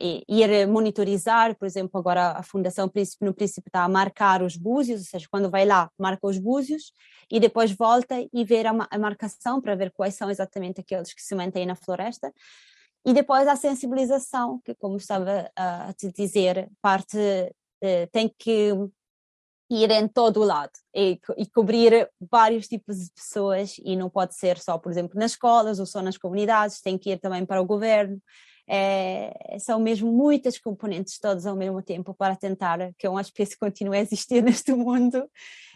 e, 0.00 0.22
ir 0.28 0.66
monitorizar, 0.66 1.56
por 1.56 1.66
exemplo, 1.66 1.98
agora 1.98 2.32
a 2.32 2.42
Fundação 2.42 2.88
Príncipe 2.88 3.24
no 3.24 3.34
Príncipe 3.34 3.68
está 3.68 3.84
a 3.84 3.88
marcar 3.88 4.42
os 4.42 4.56
búzios, 4.56 5.00
ou 5.00 5.06
seja, 5.06 5.26
quando 5.30 5.50
vai 5.50 5.64
lá, 5.64 5.90
marca 5.98 6.26
os 6.26 6.38
búzios 6.38 6.92
e 7.30 7.40
depois 7.40 7.72
volta 7.72 8.16
e 8.32 8.44
ver 8.44 8.66
a, 8.66 8.88
a 8.90 8.98
marcação 8.98 9.60
para 9.60 9.74
ver 9.74 9.90
quais 9.92 10.14
são 10.14 10.30
exatamente 10.30 10.80
aqueles 10.80 11.14
que 11.14 11.22
se 11.22 11.34
mantêm 11.34 11.66
na 11.66 11.74
floresta. 11.74 12.32
E 13.04 13.14
depois 13.14 13.48
a 13.48 13.56
sensibilização, 13.56 14.60
que 14.62 14.74
como 14.74 14.96
estava 14.96 15.50
a 15.56 15.92
te 15.94 16.12
dizer, 16.12 16.68
parte 16.82 17.16
eh, 17.82 18.06
tem 18.12 18.32
que 18.38 18.72
ir 19.70 19.90
em 19.90 20.08
todo 20.08 20.40
o 20.40 20.44
lado 20.44 20.72
e, 20.94 21.18
e, 21.38 21.46
cobrir 21.46 22.10
vários 22.30 22.66
tipos 22.66 22.96
de 22.96 23.12
pessoas 23.12 23.76
e 23.84 23.94
não 23.94 24.10
pode 24.10 24.34
ser 24.34 24.58
só, 24.58 24.76
por 24.76 24.90
exemplo, 24.90 25.18
nas 25.18 25.32
escolas 25.32 25.78
ou 25.78 25.86
só 25.86 26.02
nas 26.02 26.18
comunidades, 26.18 26.80
tem 26.80 26.98
que 26.98 27.10
ir 27.10 27.20
também 27.20 27.46
para 27.46 27.62
o 27.62 27.64
governo. 27.64 28.20
É, 28.68 29.56
são 29.58 29.80
mesmo 29.80 30.12
muitas 30.12 30.58
componentes 30.58 31.18
todas 31.18 31.44
ao 31.44 31.56
mesmo 31.56 31.82
tempo 31.82 32.14
para 32.14 32.36
tentar 32.36 32.92
que 32.96 33.08
uma 33.08 33.20
espécie 33.20 33.58
continue 33.58 33.96
a 33.96 34.00
existir 34.00 34.42
neste 34.44 34.72
mundo. 34.72 35.28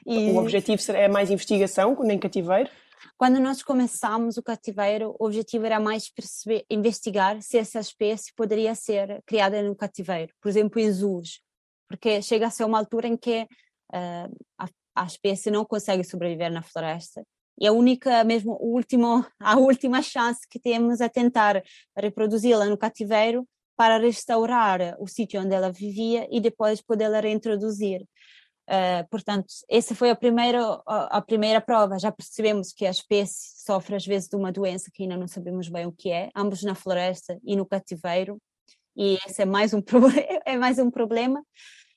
E... 0.06 0.30
O 0.30 0.38
objetivo 0.38 0.80
é 0.92 1.08
mais 1.08 1.30
investigação 1.30 1.96
nem 2.00 2.18
cativeiro? 2.18 2.70
Quando 3.16 3.38
nós 3.38 3.62
começamos 3.62 4.36
o 4.36 4.42
cativeiro, 4.42 5.14
o 5.18 5.26
objetivo 5.26 5.66
era 5.66 5.78
mais 5.78 6.10
perceber, 6.10 6.64
investigar 6.68 7.40
se 7.42 7.58
essa 7.58 7.78
espécie 7.78 8.32
poderia 8.34 8.74
ser 8.74 9.22
criada 9.26 9.62
no 9.62 9.76
cativeiro, 9.76 10.32
por 10.40 10.48
exemplo, 10.48 10.80
em 10.80 10.90
zoos, 10.90 11.40
porque 11.88 12.22
chega 12.22 12.46
a 12.46 12.50
ser 12.50 12.64
uma 12.64 12.78
altura 12.78 13.06
em 13.06 13.16
que 13.16 13.46
a, 13.92 14.28
a 14.94 15.04
espécie 15.04 15.50
não 15.50 15.64
consegue 15.64 16.04
sobreviver 16.04 16.52
na 16.52 16.62
floresta. 16.62 17.24
E 17.58 17.66
a 17.66 17.72
única, 17.72 18.24
mesmo 18.24 18.52
o 18.60 18.74
último, 18.74 19.24
a 19.40 19.56
última 19.56 20.02
chance 20.02 20.46
que 20.48 20.58
temos 20.58 21.00
é 21.00 21.08
tentar 21.08 21.62
reproduzi-la 21.96 22.66
no 22.66 22.78
cativeiro 22.78 23.46
para 23.76 23.98
restaurar 23.98 24.96
o 25.00 25.06
sítio 25.06 25.40
onde 25.40 25.54
ela 25.54 25.72
vivia 25.72 26.28
e 26.30 26.40
depois 26.40 26.80
podê-la 26.80 27.20
reintroduzir. 27.20 28.02
Uh, 28.66 29.06
portanto, 29.10 29.46
essa 29.68 29.94
foi 29.94 30.08
a 30.08 30.16
primeira, 30.16 30.62
a, 30.86 31.18
a, 31.18 31.20
primeira 31.20 31.60
prova. 31.60 31.98
Já 31.98 32.10
percebemos 32.10 32.72
que 32.72 32.86
a 32.86 32.90
espécie 32.90 33.62
sofre 33.62 33.96
às 33.96 34.06
vezes 34.06 34.28
de 34.28 34.36
uma 34.36 34.50
doença 34.50 34.90
que 34.92 35.02
ainda 35.02 35.16
não 35.16 35.28
sabemos 35.28 35.68
bem 35.68 35.86
o 35.86 35.92
que 35.92 36.10
é, 36.10 36.30
ambos 36.34 36.62
na 36.62 36.74
floresta 36.74 37.38
e 37.44 37.56
no 37.56 37.66
cativeiro, 37.66 38.40
e 38.96 39.18
esse 39.26 39.42
é 39.42 39.44
mais 39.44 39.74
um, 39.74 39.82
é 40.46 40.56
mais 40.56 40.78
um 40.78 40.90
problema 40.90 41.44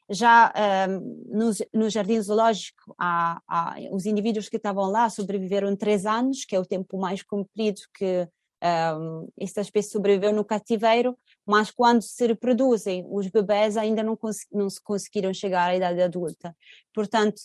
já 0.10 0.54
um, 0.90 1.24
no, 1.28 1.52
no, 1.74 1.90
jardim 1.90 2.20
zoológico, 2.22 2.96
há, 2.98 3.42
há, 3.48 3.76
os 3.92 4.06
indivíduos 4.06 4.48
que 4.48 4.58
estavam 4.58 4.90
lá 4.90 5.10
sobreviveram 5.10 5.76
três 5.76 6.06
anos, 6.06 6.46
que 6.46 6.56
é 6.56 6.60
o 6.60 6.66
tempo 6.66 6.98
mais 6.98 7.22
comprido 7.24 7.82
que 7.94 8.28
Um, 8.60 9.30
esta 9.40 9.62
espécie 9.62 9.92
sobreviveu 9.92 10.34
no 10.34 10.44
cativeiro, 10.44 11.16
mas 11.46 11.70
quando 11.70 12.02
se 12.02 12.26
reproduzem, 12.26 13.06
os 13.08 13.28
bebés 13.28 13.78
ainda 13.78 14.02
não, 14.02 14.18
não 14.52 14.68
se 14.68 14.82
conseguiram 14.82 15.32
chegar 15.32 15.70
à 15.70 15.76
idade 15.76 16.02
adulta. 16.02 16.56
Portanto, 16.92 17.38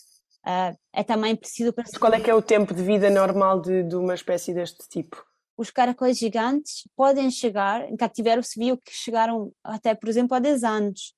uh, 0.43 0.75
é 0.91 1.03
também 1.03 1.35
preciso... 1.35 1.71
Mas 1.77 1.99
qual 1.99 2.15
é 2.15 2.19
que 2.19 2.31
é 2.31 2.33
o 2.33 2.41
tempo 2.41 2.73
de 2.73 2.81
vida 2.81 3.11
normal 3.11 3.61
de, 3.61 3.83
de 3.83 3.95
uma 3.95 4.15
espécie 4.15 4.55
deste 4.55 4.89
tipo? 4.89 5.23
Os 5.55 5.69
caracóis 5.69 6.17
gigantes 6.17 6.89
podem 6.95 7.29
chegar, 7.29 7.87
em 7.87 7.95
cativeiro 7.95 8.41
se 8.41 8.59
viu 8.59 8.75
que 8.75 8.91
chegaram 8.91 9.51
até, 9.63 9.93
por 9.93 10.09
exemplo, 10.09 10.35
a 10.35 10.39
10 10.39 10.63
anos 10.63 11.13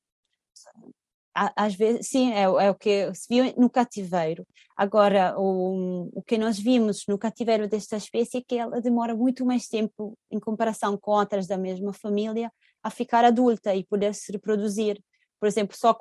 às 1.35 1.75
vezes, 1.75 2.07
sim, 2.07 2.31
é, 2.31 2.43
é, 2.43 2.71
o 2.71 2.75
que 2.75 3.13
se 3.13 3.27
viu 3.29 3.53
no 3.57 3.69
cativeiro. 3.69 4.47
Agora, 4.75 5.35
o, 5.37 6.09
o 6.13 6.21
que 6.21 6.37
nós 6.37 6.57
vimos 6.57 7.03
no 7.07 7.17
cativeiro 7.17 7.67
desta 7.67 7.97
espécie 7.97 8.37
é 8.37 8.41
que 8.41 8.57
ela 8.57 8.79
demora 8.79 9.13
muito 9.13 9.45
mais 9.45 9.67
tempo, 9.67 10.17
em 10.31 10.39
comparação 10.39 10.97
com 10.97 11.11
outras 11.11 11.45
da 11.45 11.57
mesma 11.57 11.91
família, 11.91 12.49
a 12.81 12.89
ficar 12.89 13.25
adulta 13.25 13.75
e 13.75 13.83
poder 13.83 14.15
se 14.15 14.31
reproduzir. 14.31 15.01
Por 15.37 15.47
exemplo, 15.47 15.75
só 15.77 15.97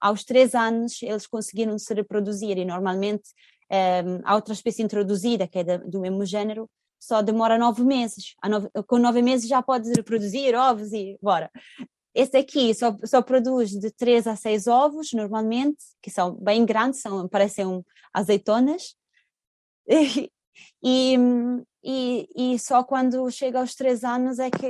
aos 0.00 0.24
três 0.24 0.54
anos 0.54 1.00
eles 1.02 1.26
conseguiram 1.26 1.78
se 1.78 1.94
reproduzir 1.94 2.58
e 2.58 2.64
normalmente 2.64 3.30
é, 3.70 4.02
a 4.24 4.34
outra 4.34 4.52
espécie 4.52 4.82
introduzida, 4.82 5.46
que 5.46 5.60
é 5.60 5.64
da, 5.64 5.76
do 5.76 6.00
mesmo 6.00 6.26
género, 6.26 6.68
só 6.98 7.22
demora 7.22 7.56
nove 7.56 7.84
meses. 7.84 8.34
Nove, 8.48 8.68
com 8.86 8.98
nove 8.98 9.22
meses 9.22 9.48
já 9.48 9.62
pode 9.62 9.90
reproduzir 9.92 10.54
ovos 10.54 10.92
e 10.92 11.16
bora. 11.22 11.50
Esse 12.16 12.38
aqui 12.38 12.74
só, 12.74 12.96
só 13.04 13.20
produz 13.20 13.72
de 13.72 13.90
3 13.90 14.26
a 14.26 14.34
6 14.34 14.68
ovos, 14.68 15.12
normalmente, 15.12 15.84
que 16.00 16.10
são 16.10 16.32
bem 16.34 16.64
grandes, 16.64 17.02
são, 17.02 17.28
parecem 17.28 17.84
azeitonas. 18.12 18.96
E, 20.82 21.14
e, 21.84 22.28
e, 22.34 22.58
só 22.58 22.82
quando 22.82 23.30
chega 23.30 23.60
aos 23.60 23.74
3 23.74 24.04
anos 24.04 24.38
é 24.38 24.50
que, 24.50 24.66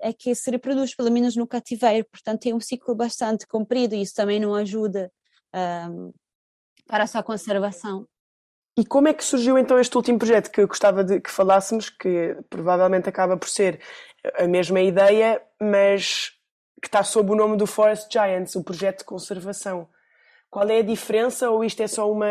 é 0.00 0.10
que 0.10 0.34
se 0.34 0.50
reproduz, 0.50 0.94
pelo 0.94 1.10
menos 1.10 1.36
no 1.36 1.46
cativeiro. 1.46 2.06
Portanto, 2.10 2.40
tem 2.40 2.54
um 2.54 2.60
ciclo 2.60 2.94
bastante 2.94 3.46
comprido 3.46 3.94
e 3.94 4.00
isso 4.00 4.14
também 4.14 4.40
não 4.40 4.54
ajuda 4.54 5.12
um, 5.54 6.14
para 6.86 7.04
a 7.04 7.06
sua 7.06 7.22
conservação. 7.22 8.06
E 8.78 8.86
como 8.86 9.08
é 9.08 9.12
que 9.12 9.22
surgiu 9.22 9.58
então 9.58 9.78
este 9.78 9.94
último 9.98 10.18
projeto 10.18 10.50
que 10.50 10.62
eu 10.62 10.66
gostava 10.66 11.04
de 11.04 11.20
que 11.20 11.30
falássemos, 11.30 11.90
que 11.90 12.34
provavelmente 12.48 13.06
acaba 13.06 13.36
por 13.36 13.50
ser 13.50 13.78
a 14.38 14.48
mesma 14.48 14.80
ideia, 14.80 15.42
mas 15.60 16.37
que 16.80 16.88
está 16.88 17.02
sob 17.02 17.32
o 17.32 17.34
nome 17.34 17.56
do 17.56 17.66
Forest 17.66 18.08
Giants, 18.12 18.54
o 18.54 18.62
projeto 18.62 18.98
de 18.98 19.04
conservação. 19.04 19.88
Qual 20.50 20.68
é 20.68 20.78
a 20.78 20.82
diferença 20.82 21.50
ou 21.50 21.64
isto 21.64 21.82
é 21.82 21.86
só 21.86 22.10
uma 22.10 22.26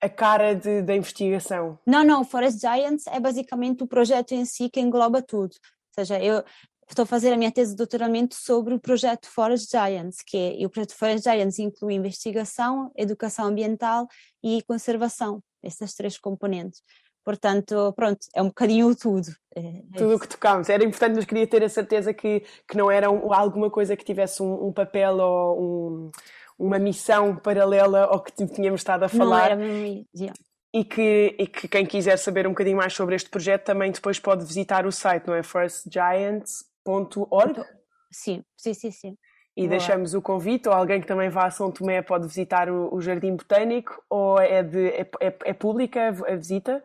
a 0.00 0.08
cara 0.08 0.54
de, 0.54 0.82
da 0.82 0.96
investigação? 0.96 1.78
Não, 1.86 2.02
não, 2.04 2.22
o 2.22 2.24
Forest 2.24 2.60
Giants 2.60 3.06
é 3.06 3.20
basicamente 3.20 3.84
o 3.84 3.86
projeto 3.86 4.32
em 4.32 4.44
si 4.44 4.68
que 4.68 4.80
engloba 4.80 5.22
tudo. 5.22 5.52
Ou 5.52 6.04
seja, 6.04 6.20
eu 6.20 6.42
estou 6.88 7.04
a 7.04 7.06
fazer 7.06 7.32
a 7.32 7.36
minha 7.36 7.52
tese 7.52 7.70
de 7.70 7.76
doutoramento 7.76 8.34
sobre 8.34 8.74
o 8.74 8.80
projeto 8.80 9.28
Forest 9.28 9.70
Giants, 9.70 10.16
que 10.26 10.36
é, 10.36 10.60
e 10.60 10.66
o 10.66 10.70
projeto 10.70 10.94
Forest 10.94 11.30
Giants 11.30 11.58
inclui 11.58 11.94
investigação, 11.94 12.90
educação 12.96 13.46
ambiental 13.46 14.08
e 14.42 14.62
conservação, 14.62 15.40
essas 15.62 15.94
três 15.94 16.18
componentes. 16.18 16.82
Portanto, 17.24 17.92
pronto, 17.94 18.26
é 18.34 18.42
um 18.42 18.48
bocadinho 18.48 18.94
tudo. 18.96 19.28
É, 19.54 19.60
é 19.60 19.82
tudo 19.96 20.16
o 20.16 20.18
que 20.18 20.28
tocámos. 20.28 20.68
Era 20.68 20.84
importante, 20.84 21.14
mas 21.16 21.24
queria 21.24 21.46
ter 21.46 21.62
a 21.62 21.68
certeza 21.68 22.12
que, 22.14 22.42
que 22.68 22.76
não 22.76 22.90
era 22.90 23.10
um, 23.10 23.32
alguma 23.32 23.70
coisa 23.70 23.96
que 23.96 24.04
tivesse 24.04 24.42
um, 24.42 24.68
um 24.68 24.72
papel 24.72 25.18
ou 25.18 25.60
um, 25.60 26.10
uma 26.58 26.78
missão 26.78 27.36
paralela 27.36 28.04
ao 28.04 28.20
que 28.20 28.32
tínhamos 28.46 28.80
estado 28.80 29.04
a 29.04 29.08
falar. 29.08 29.56
Não 29.56 29.64
era 29.64 30.04
yeah. 30.16 30.34
E 30.74 30.84
que, 30.84 31.36
e 31.38 31.46
que 31.46 31.68
quem 31.68 31.84
quiser 31.84 32.16
saber 32.16 32.46
um 32.46 32.50
bocadinho 32.50 32.78
mais 32.78 32.94
sobre 32.94 33.14
este 33.14 33.28
projeto 33.28 33.64
também 33.64 33.92
depois 33.92 34.18
pode 34.18 34.42
visitar 34.44 34.86
o 34.86 34.92
site, 34.92 35.26
não 35.26 35.34
é? 35.34 35.42
firstgiants.org? 35.42 37.62
Sim, 38.10 38.42
sim, 38.56 38.72
sim, 38.72 38.90
sim. 38.90 39.14
E 39.54 39.62
Boa. 39.62 39.70
deixamos 39.70 40.14
o 40.14 40.22
convite, 40.22 40.68
ou 40.68 40.74
alguém 40.74 40.98
que 40.98 41.06
também 41.06 41.28
vá 41.28 41.44
a 41.44 41.50
São 41.50 41.70
Tomé 41.70 42.00
pode 42.00 42.26
visitar 42.26 42.70
o, 42.70 42.94
o 42.94 43.02
Jardim 43.02 43.36
Botânico, 43.36 44.02
ou 44.08 44.40
é, 44.40 44.62
de, 44.62 44.88
é, 44.88 45.06
é, 45.20 45.34
é 45.44 45.52
pública 45.52 46.08
a 46.08 46.36
visita? 46.36 46.82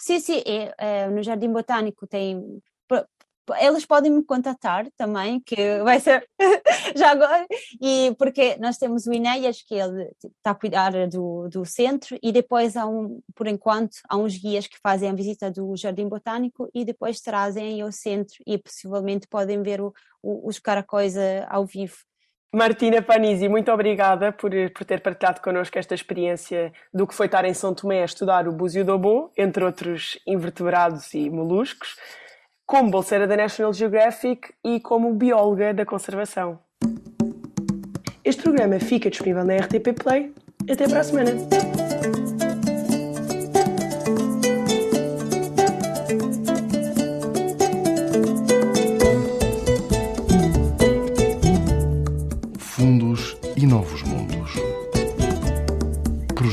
Sim, 0.00 0.20
sim, 0.20 0.42
é, 0.46 0.74
é, 0.78 1.08
no 1.08 1.22
Jardim 1.22 1.52
Botânico 1.52 2.06
tem. 2.06 2.60
Eles 3.60 3.86
podem 3.86 4.12
me 4.12 4.22
contatar 4.22 4.86
também, 4.94 5.40
que 5.40 5.82
vai 5.82 5.98
ser 6.00 6.28
já 6.94 7.10
agora, 7.12 7.46
e 7.80 8.14
porque 8.18 8.56
nós 8.58 8.76
temos 8.76 9.06
o 9.06 9.12
Ineias, 9.12 9.62
que 9.62 9.74
ele 9.74 10.10
está 10.22 10.50
a 10.50 10.54
cuidar 10.54 10.92
do, 11.08 11.48
do 11.48 11.64
centro, 11.64 12.18
e 12.22 12.30
depois 12.30 12.76
há 12.76 12.86
um, 12.86 13.22
por 13.34 13.46
enquanto, 13.46 13.96
há 14.06 14.18
uns 14.18 14.36
guias 14.36 14.66
que 14.66 14.76
fazem 14.82 15.08
a 15.08 15.14
visita 15.14 15.50
do 15.50 15.74
Jardim 15.76 16.08
Botânico 16.08 16.68
e 16.74 16.84
depois 16.84 17.22
trazem 17.22 17.80
ao 17.80 17.90
centro 17.90 18.36
e 18.46 18.58
possivelmente 18.58 19.26
podem 19.26 19.62
ver 19.62 19.80
o, 19.80 19.94
o, 20.22 20.46
os 20.46 20.58
caracóis 20.58 21.16
eh, 21.16 21.46
ao 21.48 21.64
vivo. 21.64 21.96
Martina 22.54 23.02
Panisi, 23.02 23.46
muito 23.46 23.70
obrigada 23.70 24.32
por, 24.32 24.50
por 24.74 24.84
ter 24.84 25.02
partilhado 25.02 25.40
connosco 25.42 25.78
esta 25.78 25.94
experiência 25.94 26.72
do 26.92 27.06
que 27.06 27.14
foi 27.14 27.26
estar 27.26 27.44
em 27.44 27.52
São 27.52 27.74
Tomé 27.74 28.00
a 28.00 28.06
estudar 28.06 28.48
o 28.48 28.52
búzio 28.52 28.84
do 28.84 28.98
bom, 28.98 29.30
entre 29.36 29.64
outros 29.64 30.18
invertebrados 30.26 31.12
e 31.12 31.28
moluscos, 31.28 31.96
como 32.64 32.90
bolseira 32.90 33.26
da 33.26 33.36
National 33.36 33.72
Geographic 33.74 34.50
e 34.64 34.80
como 34.80 35.12
bióloga 35.12 35.74
da 35.74 35.84
conservação. 35.84 36.58
Este 38.24 38.42
programa 38.42 38.80
fica 38.80 39.10
disponível 39.10 39.44
na 39.44 39.56
RTP 39.56 39.92
Play. 40.02 40.34
Até 40.70 40.88
para 40.88 41.00
a 41.00 41.04
semana! 41.04 42.17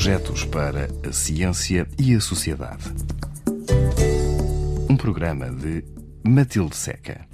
Projetos 0.06 0.46
para 0.46 0.88
a 1.04 1.12
ciência 1.12 1.88
e 1.98 2.14
a 2.14 2.22
sociedade. 2.22 2.94
Um 4.88 4.96
programa 4.96 5.50
de 5.50 5.84
Matilde 6.24 6.76
Seca. 6.76 7.26